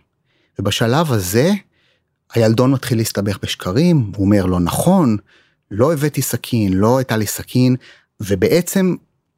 ובשלב 0.60 1.12
הזה, 1.12 1.52
הילדון 2.34 2.72
מתחיל 2.72 2.98
להסתבך 2.98 3.38
בשקרים, 3.42 4.12
הוא 4.16 4.26
אומר 4.26 4.46
לא 4.46 4.60
נכון, 4.60 5.18
לא 5.72 5.94
הבאתי 5.94 6.22
סכין, 6.22 6.74
לא 6.74 6.98
הייתה 6.98 7.18
לי 7.18 7.28
סכין, 7.28 7.76
ובעצם 8.20 8.96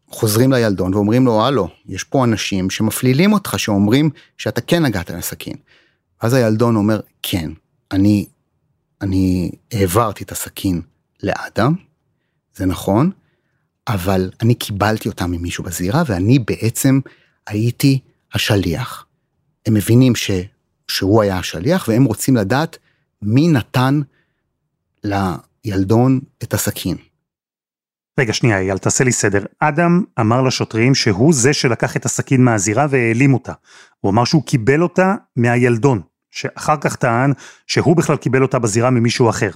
חוזרים 0.09 0.51
לילדון 0.51 0.93
ואומרים 0.93 1.25
לו, 1.25 1.45
הלו, 1.45 1.67
יש 1.85 2.03
פה 2.03 2.23
אנשים 2.23 2.69
שמפלילים 2.69 3.33
אותך, 3.33 3.59
שאומרים 3.59 4.09
שאתה 4.37 4.61
כן 4.61 4.85
נגעת 4.85 5.09
לסכין. 5.09 5.55
אז 6.25 6.33
הילדון 6.33 6.75
אומר, 6.75 6.99
כן, 7.21 7.51
אני, 7.91 8.25
אני 9.01 9.51
העברתי 9.71 10.23
את 10.23 10.31
הסכין 10.31 10.81
לאדם, 11.23 11.75
זה 12.55 12.65
נכון, 12.65 13.11
אבל 13.87 14.31
אני 14.41 14.55
קיבלתי 14.55 15.09
אותה 15.09 15.27
ממישהו 15.27 15.63
בזירה, 15.63 16.03
ואני 16.07 16.39
בעצם 16.39 16.99
הייתי 17.47 17.99
השליח. 18.33 19.05
הם 19.65 19.73
מבינים 19.73 20.15
ש, 20.15 20.31
שהוא 20.87 21.21
היה 21.21 21.39
השליח, 21.39 21.87
והם 21.87 22.03
רוצים 22.03 22.35
לדעת 22.35 22.77
מי 23.21 23.47
נתן 23.47 24.01
לילדון 25.03 26.19
את 26.43 26.53
הסכין. 26.53 26.97
רגע, 28.19 28.33
שנייה, 28.33 28.59
אייל, 28.59 28.77
תעשה 28.77 29.03
לי 29.03 29.11
סדר. 29.11 29.45
אדם 29.59 30.03
אמר 30.19 30.41
לשוטרים 30.41 30.95
שהוא 30.95 31.33
זה 31.33 31.53
שלקח 31.53 31.97
את 31.97 32.05
הסכין 32.05 32.43
מהזירה 32.43 32.87
והעלים 32.89 33.33
אותה. 33.33 33.53
הוא 33.99 34.11
אמר 34.11 34.25
שהוא 34.25 34.43
קיבל 34.43 34.81
אותה 34.81 35.15
מהילדון, 35.35 36.01
שאחר 36.35 36.77
כך 36.81 36.95
טען 36.95 37.33
שהוא 37.67 37.97
בכלל 37.97 38.17
קיבל 38.17 38.41
אותה 38.41 38.59
בזירה 38.59 38.89
ממישהו 38.89 39.29
אחר. 39.29 39.49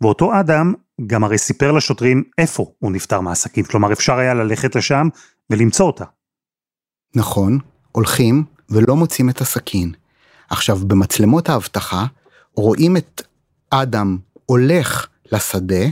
ואותו 0.00 0.40
אדם 0.40 0.74
גם 1.06 1.24
הרי 1.24 1.38
סיפר 1.38 1.72
לשוטרים 1.72 2.24
איפה 2.38 2.72
הוא 2.78 2.92
נפטר 2.92 3.20
מהסכין, 3.20 3.64
כלומר 3.64 3.92
אפשר 3.92 4.14
היה 4.14 4.34
ללכת 4.34 4.76
לשם 4.76 5.08
ולמצוא 5.50 5.86
אותה. 5.86 6.04
נכון, 7.14 7.58
הולכים 7.92 8.44
ולא 8.70 8.96
מוצאים 8.96 9.30
את 9.30 9.40
הסכין. 9.40 9.92
עכשיו, 10.50 10.76
במצלמות 10.76 11.48
האבטחה 11.48 12.06
רואים 12.54 12.96
את 12.96 13.22
אדם 13.70 14.18
הולך 14.46 15.06
לשדה 15.32 15.84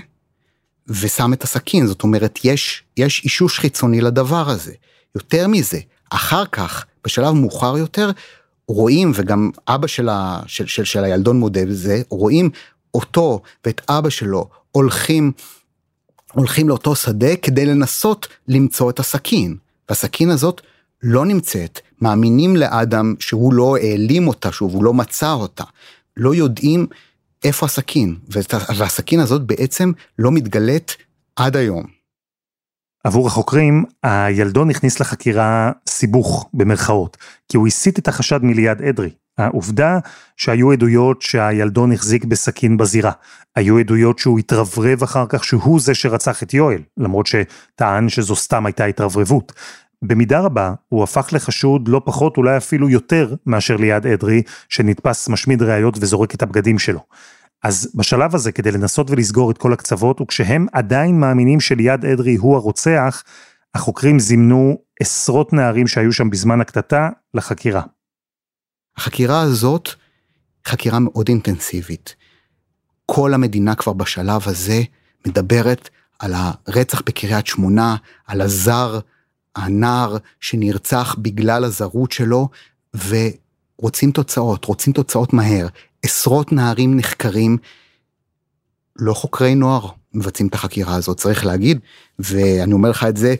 ושם 0.86 1.32
את 1.32 1.42
הסכין, 1.42 1.86
זאת 1.86 2.02
אומרת, 2.02 2.38
יש, 2.44 2.84
יש 2.96 3.24
אישוש 3.24 3.58
חיצוני 3.58 4.00
לדבר 4.00 4.50
הזה. 4.50 4.72
יותר 5.14 5.48
מזה, 5.48 5.78
אחר 6.10 6.46
כך, 6.46 6.86
בשלב 7.04 7.32
מאוחר 7.32 7.76
יותר, 7.78 8.10
רואים, 8.68 9.12
וגם 9.14 9.50
אבא 9.68 9.86
של, 9.86 10.08
ה, 10.08 10.40
של, 10.46 10.66
של, 10.66 10.84
של 10.84 11.04
הילדון 11.04 11.38
מודה 11.38 11.66
בזה, 11.66 12.02
רואים 12.08 12.50
אותו 12.94 13.40
ואת 13.64 13.80
אבא 13.88 14.10
שלו 14.10 14.48
הולכים, 14.72 15.32
הולכים 16.32 16.68
לאותו 16.68 16.96
שדה 16.96 17.36
כדי 17.36 17.66
לנסות 17.66 18.28
למצוא 18.48 18.90
את 18.90 18.98
הסכין. 18.98 19.56
והסכין 19.88 20.30
הזאת 20.30 20.60
לא 21.02 21.24
נמצאת, 21.24 21.80
מאמינים 22.00 22.56
לאדם 22.56 23.14
שהוא 23.18 23.52
לא 23.52 23.76
העלים 23.76 24.28
אותה 24.28 24.52
שוב, 24.52 24.74
הוא 24.74 24.84
לא 24.84 24.94
מצא 24.94 25.32
אותה. 25.32 25.64
לא 26.16 26.34
יודעים 26.34 26.86
איפה 27.44 27.66
הסכין, 27.66 28.16
והסכין 28.76 29.20
הזאת 29.20 29.42
בעצם 29.42 29.92
לא 30.18 30.32
מתגלית 30.32 30.96
עד 31.36 31.56
היום. 31.56 31.95
עבור 33.06 33.26
החוקרים, 33.26 33.84
הילדון 34.02 34.70
הכניס 34.70 35.00
לחקירה 35.00 35.72
סיבוך 35.88 36.48
במרכאות, 36.54 37.16
כי 37.48 37.56
הוא 37.56 37.66
הסיט 37.66 37.98
את 37.98 38.08
החשד 38.08 38.40
מליד 38.42 38.82
אדרי. 38.82 39.10
העובדה 39.38 39.98
שהיו 40.36 40.72
עדויות 40.72 41.22
שהילדון 41.22 41.92
החזיק 41.92 42.24
בסכין 42.24 42.76
בזירה. 42.76 43.12
היו 43.56 43.78
עדויות 43.78 44.18
שהוא 44.18 44.38
התרברב 44.38 45.02
אחר 45.02 45.26
כך 45.28 45.44
שהוא 45.44 45.80
זה 45.80 45.94
שרצח 45.94 46.42
את 46.42 46.54
יואל, 46.54 46.82
למרות 46.96 47.26
שטען 47.26 48.08
שזו 48.08 48.36
סתם 48.36 48.66
הייתה 48.66 48.84
התרברבות. 48.84 49.52
במידה 50.02 50.40
רבה 50.40 50.72
הוא 50.88 51.02
הפך 51.02 51.28
לחשוד 51.32 51.88
לא 51.88 52.02
פחות, 52.04 52.36
אולי 52.36 52.56
אפילו 52.56 52.88
יותר, 52.88 53.34
מאשר 53.46 53.76
ליעד 53.76 54.06
אדרי, 54.06 54.42
שנתפס 54.68 55.28
משמיד 55.28 55.62
ראיות 55.62 55.98
וזורק 56.00 56.34
את 56.34 56.42
הבגדים 56.42 56.78
שלו. 56.78 57.00
אז 57.62 57.90
בשלב 57.94 58.34
הזה, 58.34 58.52
כדי 58.52 58.70
לנסות 58.70 59.10
ולסגור 59.10 59.50
את 59.50 59.58
כל 59.58 59.72
הקצוות, 59.72 60.20
וכשהם 60.20 60.66
עדיין 60.72 61.20
מאמינים 61.20 61.60
שליעד 61.60 62.04
אדרי 62.04 62.34
הוא 62.34 62.56
הרוצח, 62.56 63.22
החוקרים 63.74 64.18
זימנו 64.18 64.78
עשרות 65.00 65.52
נערים 65.52 65.86
שהיו 65.86 66.12
שם 66.12 66.30
בזמן 66.30 66.60
הקטטה 66.60 67.08
לחקירה. 67.34 67.82
החקירה 68.96 69.40
הזאת, 69.40 69.88
חקירה 70.66 70.98
מאוד 70.98 71.28
אינטנסיבית. 71.28 72.16
כל 73.06 73.34
המדינה 73.34 73.74
כבר 73.74 73.92
בשלב 73.92 74.42
הזה 74.48 74.82
מדברת 75.26 75.88
על 76.18 76.34
הרצח 76.34 77.00
בקריית 77.06 77.46
שמונה, 77.46 77.96
על 78.26 78.40
הזר 78.40 79.00
הנער 79.56 80.16
שנרצח 80.40 81.16
בגלל 81.18 81.64
הזרות 81.64 82.12
שלו, 82.12 82.48
ורוצים 82.94 84.10
תוצאות, 84.10 84.64
רוצים 84.64 84.92
תוצאות 84.92 85.32
מהר. 85.32 85.66
עשרות 86.06 86.52
נערים 86.52 86.96
נחקרים, 86.96 87.56
לא 88.96 89.14
חוקרי 89.14 89.54
נוער 89.54 89.88
מבצעים 90.14 90.48
את 90.48 90.54
החקירה 90.54 90.94
הזאת, 90.94 91.16
צריך 91.16 91.46
להגיד, 91.46 91.78
ואני 92.18 92.72
אומר 92.72 92.90
לך 92.90 93.04
את 93.04 93.16
זה 93.16 93.34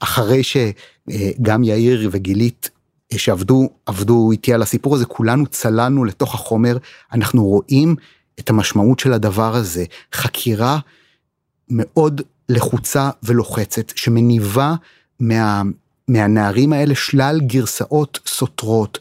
אחרי 0.00 0.42
שגם 0.42 1.64
יאיר 1.64 2.08
וגילית 2.12 2.70
שעבדו 3.16 3.68
עבדו 3.86 4.32
איתי 4.32 4.54
על 4.54 4.62
הסיפור 4.62 4.94
הזה, 4.94 5.06
כולנו 5.06 5.46
צללנו 5.46 6.04
לתוך 6.04 6.34
החומר, 6.34 6.76
אנחנו 7.12 7.44
רואים 7.44 7.96
את 8.38 8.50
המשמעות 8.50 8.98
של 8.98 9.12
הדבר 9.12 9.54
הזה. 9.54 9.84
חקירה 10.12 10.78
מאוד 11.68 12.20
לחוצה 12.48 13.10
ולוחצת, 13.22 13.92
שמניבה 13.96 14.74
מה, 15.20 15.62
מהנערים 16.08 16.72
האלה 16.72 16.94
שלל 16.94 17.40
גרסאות 17.40 18.18
סותרות, 18.26 18.98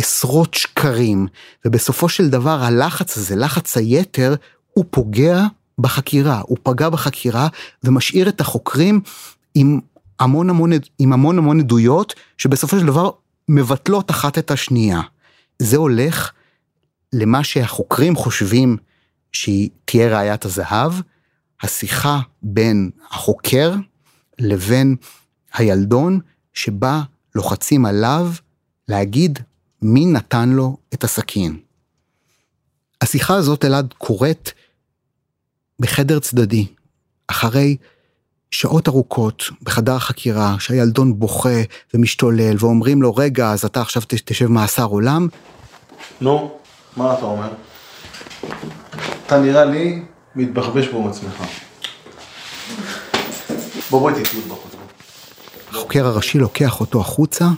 עשרות 0.00 0.54
שקרים, 0.54 1.26
ובסופו 1.64 2.08
של 2.08 2.30
דבר 2.30 2.62
הלחץ 2.62 3.18
הזה, 3.18 3.36
לחץ 3.36 3.76
היתר, 3.76 4.34
הוא 4.72 4.84
פוגע 4.90 5.42
בחקירה, 5.78 6.40
הוא 6.46 6.58
פגע 6.62 6.88
בחקירה 6.88 7.48
ומשאיר 7.84 8.28
את 8.28 8.40
החוקרים 8.40 9.00
עם 9.54 9.80
המון 10.20 10.50
המון, 10.50 10.70
עם 10.98 11.12
המון 11.12 11.38
המון 11.38 11.60
עדויות, 11.60 12.14
שבסופו 12.38 12.80
של 12.80 12.86
דבר 12.86 13.10
מבטלות 13.48 14.10
אחת 14.10 14.38
את 14.38 14.50
השנייה. 14.50 15.00
זה 15.58 15.76
הולך 15.76 16.32
למה 17.12 17.44
שהחוקרים 17.44 18.16
חושבים 18.16 18.76
שהיא 19.32 19.70
תהיה 19.84 20.18
ראיית 20.18 20.44
הזהב, 20.44 20.92
השיחה 21.62 22.20
בין 22.42 22.90
החוקר 23.10 23.74
לבין 24.38 24.96
הילדון 25.54 26.20
שבה 26.54 27.02
לוחצים 27.34 27.86
עליו 27.86 28.30
להגיד 28.88 29.38
מי 29.82 30.06
נתן 30.06 30.48
לו 30.48 30.76
את 30.94 31.04
הסכין. 31.04 31.58
השיחה 33.00 33.34
הזאת 33.34 33.64
אלעד 33.64 33.94
קורית 33.98 34.52
בחדר 35.80 36.18
צדדי, 36.18 36.66
אחרי 37.26 37.76
שעות 38.50 38.88
ארוכות 38.88 39.44
בחדר 39.62 39.94
החקירה, 39.94 40.56
שהילדון 40.58 41.18
בוכה 41.18 41.60
ומשתולל, 41.94 42.56
ואומרים 42.58 43.02
לו, 43.02 43.14
רגע, 43.14 43.52
אז 43.52 43.64
אתה 43.64 43.80
עכשיו 43.80 44.02
תשב 44.06 44.46
מאסר 44.46 44.84
עולם? 44.84 45.28
נו, 46.20 46.58
מה 46.96 47.14
אתה 47.14 47.24
אומר? 47.24 47.48
אתה 49.26 49.40
נראה 49.40 49.64
לי 49.64 50.02
מתבחבש 50.34 50.88
פה 50.88 50.96
עם 50.96 51.08
עצמך. 51.08 51.42
בוא 53.90 54.00
בואי 54.00 54.14
תתנו 54.24 54.40
בחוץ. 54.40 54.72
החוקר 55.68 56.06
הראשי 56.06 56.38
לוקח 56.38 56.80
אותו 56.80 57.00
החוצה, 57.00 57.48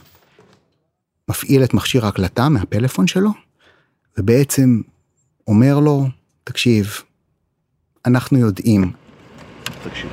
מפעיל 1.28 1.64
את 1.64 1.74
מכשיר 1.74 2.04
ההקלטה 2.04 2.48
מהפלאפון 2.48 3.06
שלו, 3.06 3.30
ובעצם 4.18 4.80
אומר 5.48 5.78
לו, 5.78 6.06
תקשיב, 6.44 7.02
אנחנו 8.06 8.38
יודעים. 8.38 8.92
תקשיב. 9.84 10.10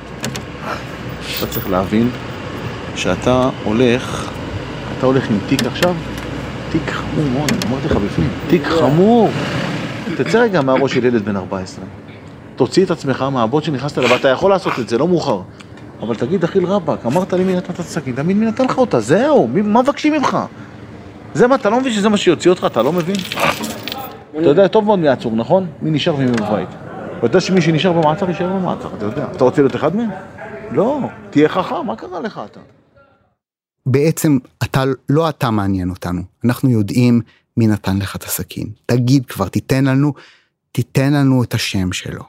אתה 1.38 1.46
צריך 1.46 1.70
להבין 1.70 2.10
שאתה 2.96 3.50
הולך, 3.64 4.30
אתה 4.98 5.06
הולך 5.06 5.30
עם 5.30 5.38
תיק 5.48 5.62
עכשיו, 5.64 5.94
תיק 6.72 6.90
חמור 6.90 7.24
מאוד, 7.30 7.50
אמרתי 7.68 7.86
לך 7.86 7.96
בפנים, 7.96 8.30
תיק 8.48 8.62
חמור. 8.64 9.30
תצא 10.16 10.38
רגע 10.38 10.60
מהראש 10.62 10.94
של 10.94 11.04
ילד 11.04 11.24
בן 11.24 11.36
14. 11.36 11.84
תוציא 12.56 12.84
את 12.84 12.90
עצמך 12.90 13.22
מהבוט 13.22 13.64
שנכנסת 13.64 13.98
אליו, 13.98 14.10
ואתה 14.10 14.28
יכול 14.28 14.50
לעשות 14.50 14.78
את 14.78 14.88
זה, 14.88 14.98
לא 14.98 15.08
מאוחר. 15.08 15.40
אבל 16.00 16.14
תגיד, 16.14 16.44
אחיל 16.44 16.66
רבאק, 16.66 17.06
אמרת 17.06 17.32
לי 17.32 17.44
מי 17.44 17.56
נתן 17.56 17.72
את 17.72 17.78
הסכין, 17.78 18.14
תמיד 18.14 18.36
מי 18.36 18.46
נתן 18.46 18.64
לך 18.64 18.78
אותה, 18.78 19.00
זהו, 19.00 19.48
מה 19.48 19.82
מבקשים 19.82 20.12
ממך? 20.12 20.38
זה 21.36 21.46
מה, 21.46 21.54
אתה 21.54 21.70
לא 21.70 21.80
מבין 21.80 21.92
שזה 21.92 22.08
מה 22.08 22.16
שיוציא 22.16 22.50
אותך, 22.50 22.66
אתה 22.66 22.82
לא 22.82 22.92
מבין? 22.92 23.16
אתה 24.30 24.48
יודע 24.48 24.68
טוב 24.68 24.84
מאוד 24.84 24.98
מי 24.98 25.08
עצור, 25.08 25.32
נכון? 25.36 25.66
מי 25.82 25.90
נשאר 25.90 26.14
ומי 26.14 26.26
בבית. 26.26 26.68
ואתה 27.14 27.26
יודע 27.26 27.40
שמי 27.40 27.62
שנשאר 27.62 27.92
במעצר 27.92 28.28
יישאר 28.28 28.48
במעצר, 28.48 28.94
אתה 28.96 29.04
יודע. 29.04 29.26
אתה 29.36 29.44
רוצה 29.44 29.62
להיות 29.62 29.76
אחד 29.76 29.96
מהם? 29.96 30.10
לא, 30.70 30.98
תהיה 31.30 31.48
חכם, 31.48 31.86
מה 31.86 31.96
קרה 31.96 32.20
לך 32.20 32.40
אתה? 32.44 32.60
בעצם 33.86 34.38
אתה, 34.62 34.84
לא 35.08 35.28
אתה 35.28 35.50
מעניין 35.50 35.90
אותנו, 35.90 36.22
אנחנו 36.44 36.70
יודעים 36.70 37.20
מי 37.56 37.66
נתן 37.66 37.96
לך 37.98 38.16
את 38.16 38.24
הסכין. 38.24 38.66
תגיד 38.86 39.26
כבר, 39.26 39.48
תיתן 39.48 39.84
לנו, 39.84 40.12
תיתן 40.72 41.12
לנו 41.12 41.42
את 41.42 41.54
השם 41.54 41.92
שלו. 41.92 42.22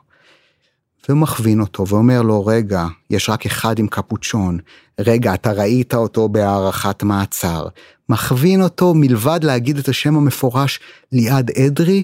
ומכווין 1.10 1.62
אותו 1.62 1.88
ואומר 1.88 2.22
לו, 2.22 2.46
רגע, 2.46 2.86
יש 3.10 3.30
רק 3.30 3.46
אחד 3.46 3.80
עם 3.80 3.88
קפוצ'ון, 3.88 4.60
רגע, 5.00 5.34
אתה 5.34 5.52
ראית 5.52 5.94
אותו 5.94 6.30
בהארכת 6.30 7.04
מעצר. 7.04 7.68
מכווין 8.10 8.62
אותו 8.62 8.94
מלבד 8.94 9.40
להגיד 9.44 9.78
את 9.78 9.90
השם 9.90 10.16
המפורש 10.16 10.80
ליעד 11.12 11.52
אדרי, 11.52 12.04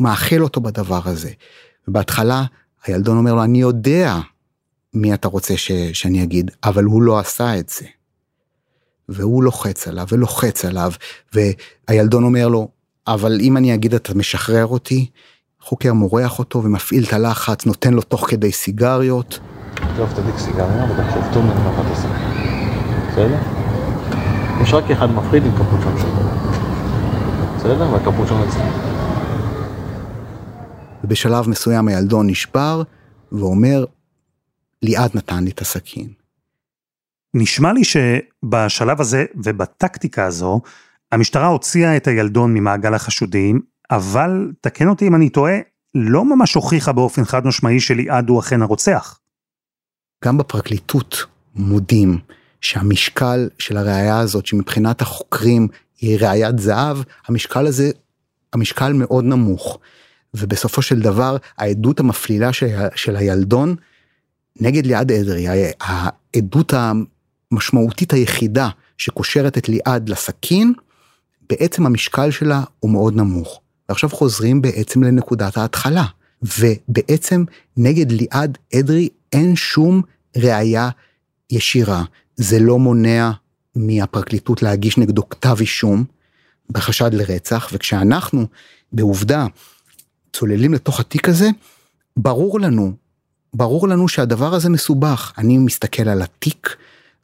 מאכיל 0.00 0.42
אותו 0.42 0.60
בדבר 0.60 1.00
הזה. 1.04 1.30
ובהתחלה 1.88 2.44
הילדון 2.84 3.16
אומר 3.16 3.34
לו, 3.34 3.44
אני 3.44 3.60
יודע 3.60 4.18
מי 4.94 5.14
אתה 5.14 5.28
רוצה 5.28 5.56
ש, 5.56 5.72
שאני 5.92 6.22
אגיד, 6.22 6.50
אבל 6.64 6.84
הוא 6.84 7.02
לא 7.02 7.18
עשה 7.18 7.58
את 7.58 7.68
זה. 7.68 7.86
והוא 9.08 9.44
לוחץ 9.44 9.88
עליו 9.88 10.06
ולוחץ 10.12 10.64
עליו, 10.64 10.92
והילדון 11.32 12.24
אומר 12.24 12.48
לו, 12.48 12.68
אבל 13.06 13.38
אם 13.40 13.56
אני 13.56 13.74
אגיד 13.74 13.94
אתה 13.94 14.14
משחרר 14.14 14.66
אותי, 14.66 15.10
חוקר 15.60 15.92
מורח 15.92 16.38
אותו 16.38 16.62
ומפעיל 16.64 17.04
את 17.04 17.12
הלחץ, 17.12 17.66
נותן 17.66 17.94
לו 17.94 18.02
תוך 18.02 18.30
כדי 18.30 18.52
סיגריות. 18.52 19.38
טוב, 19.96 20.12
תדליק 20.14 20.38
סיגריה 20.38 20.84
ותחשוב 20.84 21.22
טוב 21.34 21.44
מה 21.44 21.80
אתה 21.80 21.88
עושה. 21.88 22.08
בסדר? 23.12 23.59
יש 24.62 24.74
רק 24.74 24.90
אחד 24.90 25.10
מפחיד 25.10 25.42
עם 25.46 25.52
קפוצ'ון 25.52 25.98
שלו. 25.98 26.10
בסדר? 27.56 27.92
והקפוצ'ון 27.92 28.48
אצלי. 28.48 28.62
ובשלב 31.04 31.48
מסוים 31.48 31.88
הילדון 31.88 32.26
נשבר 32.26 32.82
ואומר, 33.32 33.84
ליעד 34.82 35.10
נתן 35.14 35.44
לי 35.44 35.50
את 35.50 35.60
הסכין. 35.60 36.08
נשמע 37.34 37.72
לי 37.72 37.82
שבשלב 37.84 39.00
הזה 39.00 39.24
ובטקטיקה 39.34 40.24
הזו, 40.24 40.60
המשטרה 41.12 41.46
הוציאה 41.46 41.96
את 41.96 42.06
הילדון 42.06 42.54
ממעגל 42.54 42.94
החשודים, 42.94 43.60
אבל, 43.90 44.52
תקן 44.60 44.88
אותי 44.88 45.06
אם 45.06 45.14
אני 45.14 45.28
טועה, 45.28 45.54
לא 45.94 46.24
ממש 46.24 46.54
הוכיחה 46.54 46.92
באופן 46.92 47.24
חד 47.24 47.46
משמעי 47.46 47.80
שליעד 47.80 48.28
הוא 48.28 48.40
אכן 48.40 48.62
הרוצח. 48.62 49.18
גם 50.24 50.38
בפרקליטות 50.38 51.26
מודים 51.54 52.18
שהמשקל 52.60 53.48
של 53.58 53.76
הראייה 53.76 54.18
הזאת, 54.18 54.46
שמבחינת 54.46 55.02
החוקרים 55.02 55.68
היא 56.00 56.18
ראיית 56.20 56.58
זהב, 56.58 56.98
המשקל 57.26 57.66
הזה, 57.66 57.90
המשקל 58.52 58.92
מאוד 58.92 59.24
נמוך. 59.24 59.78
ובסופו 60.34 60.82
של 60.82 61.00
דבר, 61.00 61.36
העדות 61.58 62.00
המפלילה 62.00 62.52
של, 62.52 62.66
של 62.94 63.16
הילדון 63.16 63.76
נגד 64.60 64.86
ליעד 64.86 65.12
אדרי, 65.12 65.46
העדות 65.80 66.72
המשמעותית 67.52 68.12
היחידה 68.12 68.68
שקושרת 68.98 69.58
את 69.58 69.68
ליעד 69.68 70.08
לסכין, 70.08 70.72
בעצם 71.50 71.86
המשקל 71.86 72.30
שלה 72.30 72.62
הוא 72.80 72.90
מאוד 72.90 73.16
נמוך. 73.16 73.60
ועכשיו 73.88 74.10
חוזרים 74.10 74.62
בעצם 74.62 75.02
לנקודת 75.02 75.56
ההתחלה. 75.56 76.04
ובעצם 76.42 77.44
נגד 77.76 78.12
ליעד 78.12 78.58
אדרי 78.74 79.08
אין 79.32 79.56
שום 79.56 80.02
ראייה 80.36 80.90
ישירה. 81.50 82.04
זה 82.40 82.58
לא 82.58 82.78
מונע 82.78 83.30
מהפרקליטות 83.76 84.62
להגיש 84.62 84.98
נגדו 84.98 85.28
כתב 85.28 85.56
אישום 85.60 86.04
בחשד 86.70 87.14
לרצח, 87.14 87.68
וכשאנחנו 87.72 88.46
בעובדה 88.92 89.46
צוללים 90.32 90.74
לתוך 90.74 91.00
התיק 91.00 91.28
הזה, 91.28 91.48
ברור 92.16 92.60
לנו, 92.60 92.92
ברור 93.54 93.88
לנו 93.88 94.08
שהדבר 94.08 94.54
הזה 94.54 94.68
מסובך. 94.70 95.32
אני 95.38 95.58
מסתכל 95.58 96.08
על 96.08 96.22
התיק, 96.22 96.76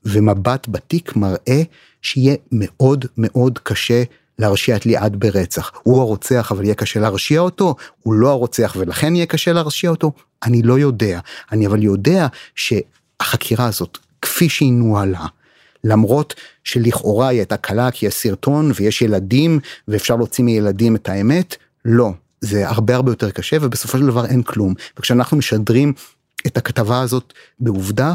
ומבט 0.04 0.68
בתיק 0.68 1.16
מראה 1.16 1.62
שיהיה 2.02 2.36
מאוד 2.52 3.04
מאוד 3.16 3.58
קשה 3.58 4.02
להרשיע 4.38 4.76
את 4.76 4.86
ליעד 4.86 5.16
ברצח. 5.16 5.72
הוא 5.82 6.00
הרוצח 6.00 6.52
אבל 6.52 6.64
יהיה 6.64 6.74
קשה 6.74 7.00
להרשיע 7.00 7.40
אותו, 7.40 7.74
הוא 8.02 8.14
לא 8.14 8.30
הרוצח 8.30 8.76
ולכן 8.78 9.14
יהיה 9.14 9.26
קשה 9.26 9.52
להרשיע 9.52 9.90
אותו, 9.90 10.12
אני 10.42 10.62
לא 10.62 10.78
יודע. 10.78 11.20
אני 11.52 11.66
אבל 11.66 11.82
יודע 11.82 12.26
שהחקירה 12.54 13.66
הזאת, 13.66 13.98
כפי 14.22 14.48
שהיא 14.48 14.72
נוהלה, 14.72 15.26
למרות 15.84 16.34
שלכאורה 16.64 17.28
היא 17.28 17.38
הייתה 17.38 17.56
קלה 17.56 17.90
כי 17.90 18.06
יש 18.06 18.14
סרטון 18.14 18.72
ויש 18.74 19.02
ילדים 19.02 19.60
ואפשר 19.88 20.16
להוציא 20.16 20.44
מילדים 20.44 20.96
את 20.96 21.08
האמת, 21.08 21.56
לא. 21.84 22.12
זה 22.40 22.68
הרבה 22.68 22.94
הרבה 22.94 23.12
יותר 23.12 23.30
קשה 23.30 23.56
ובסופו 23.60 23.98
של 23.98 24.06
דבר 24.06 24.26
אין 24.26 24.42
כלום. 24.42 24.74
וכשאנחנו 24.98 25.36
משדרים 25.36 25.92
את 26.46 26.56
הכתבה 26.56 27.00
הזאת 27.00 27.32
בעובדה, 27.60 28.14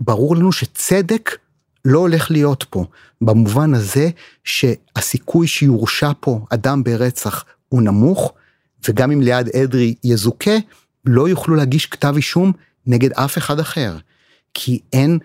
ברור 0.00 0.36
לנו 0.36 0.52
שצדק 0.52 1.36
לא 1.84 1.98
הולך 1.98 2.30
להיות 2.30 2.64
פה, 2.70 2.84
במובן 3.20 3.74
הזה 3.74 4.10
שהסיכוי 4.44 5.46
שיורשע 5.46 6.10
פה 6.20 6.40
אדם 6.50 6.84
ברצח 6.84 7.44
הוא 7.68 7.82
נמוך, 7.82 8.32
וגם 8.88 9.10
אם 9.10 9.20
ליעד 9.20 9.48
אדרי 9.48 9.94
יזוכה, 10.04 10.56
לא 11.04 11.28
יוכלו 11.28 11.54
להגיש 11.54 11.86
כתב 11.86 12.12
אישום 12.16 12.52
נגד 12.86 13.12
אף 13.12 13.38
אחד 13.38 13.60
אחר, 13.60 13.96
כי 14.54 14.80
אין 14.92 15.18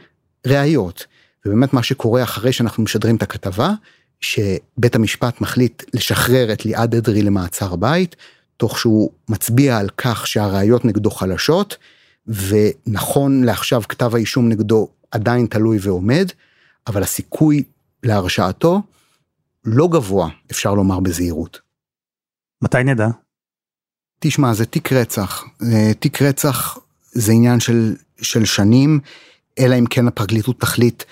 ראיות. 0.47 1.05
ובאמת 1.45 1.74
מה 1.74 1.84
שקורה 1.84 2.24
אחרי 2.24 2.53
שאנחנו 2.53 2.84
משדרים 2.84 3.15
את 3.15 3.24
הכתבה, 3.24 3.74
שבית 4.21 4.95
המשפט 4.95 5.41
מחליט 5.41 5.84
לשחרר 5.93 6.53
את 6.53 6.65
ליעד 6.65 6.95
אדרי 6.95 7.21
למעצר 7.21 7.76
בית, 7.76 8.15
תוך 8.57 8.80
שהוא 8.80 9.11
מצביע 9.30 9.78
על 9.78 9.89
כך 9.97 10.28
שהראיות 10.28 10.86
נגדו 10.86 11.11
חלשות, 11.11 11.78
ונכון 12.28 13.43
לעכשיו 13.43 13.82
כתב 13.89 14.15
האישום 14.15 14.49
נגדו 14.49 14.89
עדיין 15.11 15.45
תלוי 15.45 15.78
ועומד, 15.82 16.26
אבל 16.88 17.03
הסיכוי 17.03 17.63
להרשעתו 18.03 18.82
לא 19.65 19.88
גבוה, 19.88 20.30
אפשר 20.51 20.74
לומר 20.74 20.99
בזהירות. 20.99 21.59
מתי 22.61 22.84
נדע? 22.84 23.07
תשמע, 24.19 24.53
זה 24.53 24.65
תיק 24.65 24.93
רצח. 24.93 25.43
תיק 25.99 26.21
רצח 26.21 26.78
זה 27.14 27.32
עניין 27.32 27.59
של, 27.59 27.95
של 28.22 28.45
שנים, 28.45 28.99
אלא 29.59 29.80
אם 29.80 29.86
כן 29.86 30.07
הפרקליטות 30.07 30.59
תחליט 30.59 31.03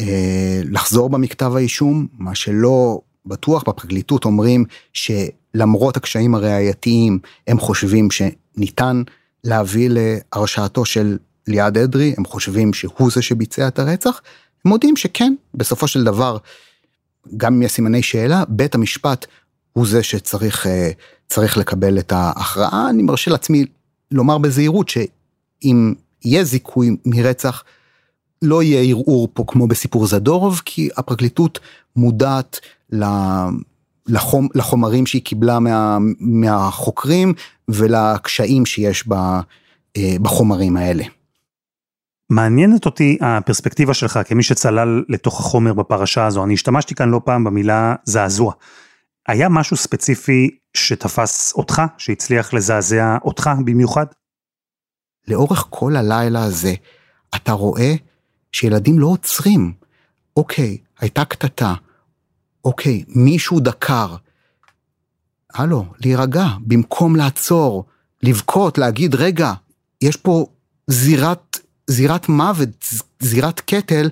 אה, 0.00 0.60
לחזור 0.64 1.10
במכתב 1.10 1.52
האישום, 1.56 2.06
מה 2.18 2.34
שלא 2.34 3.00
בטוח 3.26 3.62
בפרקליטות 3.62 4.24
אומרים 4.24 4.64
שלמרות 4.92 5.96
הקשיים 5.96 6.34
הראייתיים, 6.34 7.18
הם 7.46 7.58
חושבים 7.58 8.08
שניתן 8.10 9.02
להביא 9.44 9.90
להרשעתו 9.92 10.84
של 10.84 11.18
ליעד 11.46 11.78
אדרי, 11.78 12.14
הם 12.18 12.24
חושבים 12.24 12.74
שהוא 12.74 13.10
זה 13.10 13.22
שביצע 13.22 13.68
את 13.68 13.78
הרצח, 13.78 14.20
הם 14.64 14.70
מודים 14.70 14.96
שכן, 14.96 15.34
בסופו 15.54 15.88
של 15.88 16.04
דבר, 16.04 16.36
גם 17.36 17.54
אם 17.54 17.62
יש 17.62 17.72
סימני 17.72 18.02
שאלה, 18.02 18.44
בית 18.48 18.74
המשפט 18.74 19.26
הוא 19.72 19.86
זה 19.86 20.02
שצריך 20.02 20.66
אה, 20.66 20.90
צריך 21.28 21.56
לקבל 21.56 21.98
את 21.98 22.12
ההכרעה. 22.12 22.90
אני 22.90 23.02
מרשה 23.02 23.30
לעצמי 23.30 23.66
לומר 24.10 24.38
בזהירות 24.38 24.88
שאם 25.64 25.94
יהיה 26.24 26.44
זיכוי 26.44 26.96
מרצח, 27.04 27.64
לא 28.42 28.62
יהיה 28.62 28.82
ערעור 28.90 29.28
פה 29.34 29.44
כמו 29.46 29.66
בסיפור 29.66 30.06
זדורוב, 30.06 30.62
כי 30.64 30.88
הפרקליטות 30.96 31.60
מודעת 31.96 32.60
לחומ, 34.06 34.48
לחומרים 34.54 35.06
שהיא 35.06 35.22
קיבלה 35.22 35.58
מה, 35.58 35.98
מהחוקרים 36.20 37.34
ולקשיים 37.68 38.66
שיש 38.66 39.08
בה, 39.08 39.40
אה, 39.96 40.16
בחומרים 40.22 40.76
האלה. 40.76 41.04
מעניינת 42.30 42.86
אותי 42.86 43.18
הפרספקטיבה 43.20 43.94
שלך 43.94 44.18
כמי 44.26 44.42
שצלל 44.42 45.02
לתוך 45.08 45.40
החומר 45.40 45.72
בפרשה 45.72 46.26
הזו, 46.26 46.44
אני 46.44 46.54
השתמשתי 46.54 46.94
כאן 46.94 47.08
לא 47.08 47.20
פעם 47.24 47.44
במילה 47.44 47.94
זעזוע. 48.04 48.52
היה 49.28 49.48
משהו 49.48 49.76
ספציפי 49.76 50.50
שתפס 50.76 51.52
אותך, 51.52 51.82
שהצליח 51.98 52.54
לזעזע 52.54 53.16
אותך 53.24 53.50
במיוחד? 53.64 54.06
לאורך 55.28 55.66
כל 55.70 55.96
הלילה 55.96 56.44
הזה, 56.44 56.74
אתה 57.34 57.52
רואה 57.52 57.94
שילדים 58.52 58.98
לא 58.98 59.06
עוצרים. 59.06 59.72
אוקיי, 60.36 60.78
הייתה 61.00 61.24
קטטה. 61.24 61.74
אוקיי, 62.64 63.04
מישהו 63.08 63.60
דקר. 63.60 64.16
הלו, 65.54 65.84
להירגע, 66.00 66.46
במקום 66.60 67.16
לעצור, 67.16 67.84
לבכות, 68.22 68.78
להגיד, 68.78 69.14
רגע, 69.14 69.52
יש 70.02 70.16
פה 70.16 70.46
זירת 70.86 71.58
זירת 71.86 72.28
מוות, 72.28 72.88
זירת 73.20 73.60
קטל, 73.60 74.10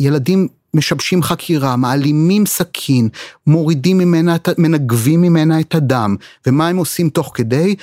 ילדים 0.00 0.48
משבשים 0.74 1.22
חקירה, 1.22 1.76
מעלימים 1.76 2.46
סכין, 2.46 3.08
מורידים 3.46 3.98
ממנה, 3.98 4.36
מנגבים 4.58 5.22
ממנה 5.22 5.60
את 5.60 5.74
הדם, 5.74 6.16
ומה 6.46 6.68
הם 6.68 6.76
עושים 6.76 7.10
תוך 7.10 7.32
כדי? 7.34 7.76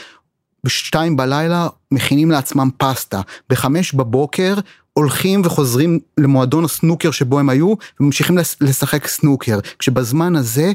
בשתיים 0.63 1.17
בלילה 1.17 1.67
מכינים 1.91 2.31
לעצמם 2.31 2.69
פסטה, 2.77 3.21
בחמש 3.49 3.93
בבוקר 3.93 4.55
הולכים 4.93 5.41
וחוזרים 5.45 5.99
למועדון 6.17 6.65
הסנוקר 6.65 7.11
שבו 7.11 7.39
הם 7.39 7.49
היו, 7.49 7.73
וממשיכים 7.99 8.37
לשחק 8.61 9.07
סנוקר, 9.07 9.59
כשבזמן 9.79 10.35
הזה 10.35 10.71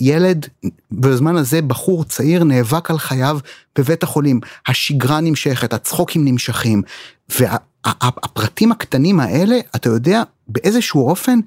ילד, 0.00 0.46
בזמן 0.92 1.36
הזה 1.36 1.62
בחור 1.62 2.04
צעיר 2.04 2.44
נאבק 2.44 2.90
על 2.90 2.98
חייו 2.98 3.38
בבית 3.78 4.02
החולים, 4.02 4.40
השגרה 4.66 5.20
נמשכת, 5.20 5.72
הצחוקים 5.72 6.24
נמשכים, 6.24 6.82
והפרטים 7.28 8.72
הקטנים 8.72 9.20
האלה, 9.20 9.58
אתה 9.76 9.88
יודע, 9.88 10.22
באיזשהו 10.48 11.08
אופן 11.08 11.38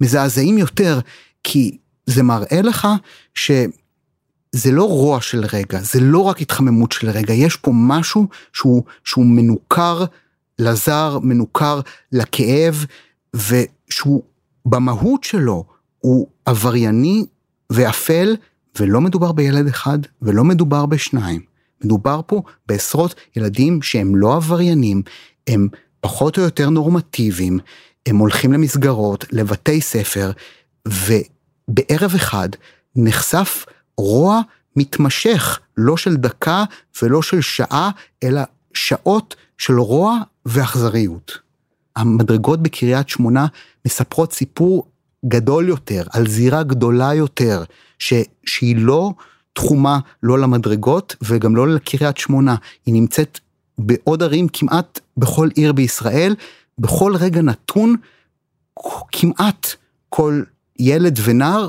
מזעזעים 0.00 0.58
יותר, 0.58 1.00
כי 1.44 1.78
זה 2.06 2.22
מראה 2.22 2.62
לך 2.62 2.88
שזה 3.34 3.66
זה 4.54 4.72
לא 4.72 4.84
רוע 4.84 5.20
של 5.20 5.44
רגע, 5.52 5.80
זה 5.80 6.00
לא 6.00 6.18
רק 6.18 6.40
התחממות 6.40 6.92
של 6.92 7.10
רגע, 7.10 7.34
יש 7.34 7.56
פה 7.56 7.70
משהו 7.74 8.26
שהוא, 8.52 8.82
שהוא 9.04 9.26
מנוכר 9.26 10.04
לזר, 10.58 11.18
מנוכר 11.22 11.80
לכאב, 12.12 12.84
ושהוא 13.34 14.22
במהות 14.66 15.24
שלו 15.24 15.64
הוא 15.98 16.28
עברייני 16.44 17.26
ואפל, 17.70 18.36
ולא 18.80 19.00
מדובר 19.00 19.32
בילד 19.32 19.66
אחד 19.66 19.98
ולא 20.22 20.44
מדובר 20.44 20.86
בשניים. 20.86 21.40
מדובר 21.84 22.20
פה 22.26 22.42
בעשרות 22.66 23.14
ילדים 23.36 23.82
שהם 23.82 24.16
לא 24.16 24.36
עבריינים, 24.36 25.02
הם 25.46 25.68
פחות 26.00 26.38
או 26.38 26.42
יותר 26.42 26.70
נורמטיביים, 26.70 27.58
הם 28.06 28.16
הולכים 28.16 28.52
למסגרות, 28.52 29.24
לבתי 29.32 29.80
ספר, 29.80 30.30
ובערב 30.88 32.14
אחד 32.14 32.48
נחשף 32.96 33.64
רוע 33.96 34.40
מתמשך, 34.76 35.60
לא 35.76 35.96
של 35.96 36.16
דקה 36.16 36.64
ולא 37.02 37.22
של 37.22 37.40
שעה, 37.40 37.90
אלא 38.22 38.40
שעות 38.74 39.36
של 39.58 39.78
רוע 39.78 40.18
ואכזריות. 40.46 41.38
המדרגות 41.96 42.62
בקריית 42.62 43.08
שמונה 43.08 43.46
מספרות 43.86 44.32
סיפור 44.32 44.86
גדול 45.28 45.68
יותר, 45.68 46.02
על 46.12 46.28
זירה 46.28 46.62
גדולה 46.62 47.14
יותר, 47.14 47.64
ש, 47.98 48.12
שהיא 48.46 48.76
לא 48.76 49.12
תחומה 49.52 49.98
לא 50.22 50.38
למדרגות 50.38 51.16
וגם 51.22 51.56
לא 51.56 51.68
לקריית 51.68 52.16
שמונה, 52.16 52.54
היא 52.86 52.94
נמצאת 52.94 53.40
בעוד 53.78 54.22
ערים 54.22 54.48
כמעט 54.52 55.00
בכל 55.16 55.48
עיר 55.54 55.72
בישראל, 55.72 56.34
בכל 56.78 57.16
רגע 57.16 57.42
נתון, 57.42 57.96
כמעט 59.12 59.74
כל 60.08 60.42
ילד 60.78 61.18
ונער 61.24 61.68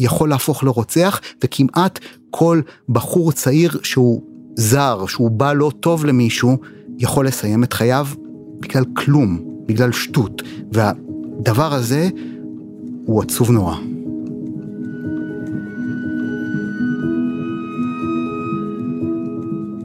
יכול 0.00 0.28
להפוך 0.28 0.64
לרוצח, 0.64 1.20
וכמעט 1.44 1.98
כל 2.30 2.60
בחור 2.88 3.32
צעיר 3.32 3.70
שהוא 3.82 4.22
זר, 4.56 5.06
שהוא 5.06 5.30
בא 5.30 5.52
לא 5.52 5.70
טוב 5.80 6.04
למישהו, 6.04 6.56
יכול 6.98 7.26
לסיים 7.26 7.64
את 7.64 7.72
חייו 7.72 8.06
בגלל 8.60 8.84
כלום, 8.96 9.40
בגלל 9.66 9.92
שטות. 9.92 10.42
והדבר 10.72 11.74
הזה 11.74 12.08
הוא 13.06 13.22
עצוב 13.22 13.50
נורא. 13.50 13.76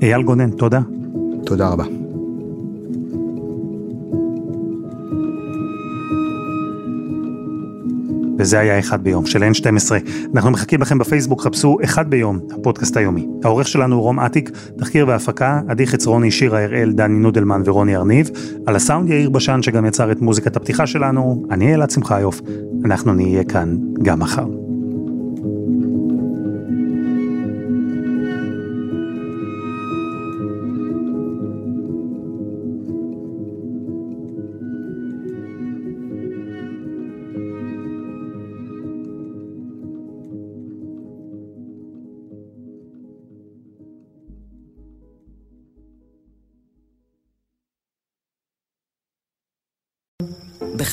אייל 0.02 0.24
גונן, 0.24 0.52
תודה. 0.52 0.82
תודה 1.46 1.70
רבה. 1.70 2.05
וזה 8.46 8.60
היה 8.60 8.80
אחד 8.80 9.04
ביום 9.04 9.26
של 9.26 9.44
N12. 9.44 9.92
אנחנו 10.36 10.52
מחכים 10.52 10.82
לכם 10.82 10.98
בפייסבוק, 10.98 11.42
חפשו 11.42 11.78
אחד 11.84 12.10
ביום, 12.10 12.40
הפודקאסט 12.52 12.98
היומי. 12.98 13.28
העורך 13.44 13.68
שלנו 13.68 13.96
הוא 13.96 14.04
רום 14.04 14.20
אטיק, 14.20 14.52
תחקיר 14.78 15.08
והפקה, 15.08 15.62
עדי 15.68 15.88
חצרוני, 15.88 16.32
שירה 16.32 16.64
הראל, 16.64 16.92
דני 16.92 17.20
נודלמן 17.20 17.62
ורוני 17.66 17.96
ארניב. 17.96 18.30
על 18.66 18.76
הסאונד 18.76 19.10
יאיר 19.10 19.30
בשן 19.30 19.62
שגם 19.62 19.86
יצר 19.86 20.12
את 20.12 20.22
מוזיקת 20.22 20.56
הפתיחה 20.56 20.88
שלנו, 20.88 21.44
אני 21.52 21.74
אלעד 21.76 21.90
שמחיוף. 21.90 22.42
אנחנו 22.86 23.14
נהיה 23.14 23.44
כאן 23.44 23.78
גם 24.04 24.20
מחר. 24.20 24.65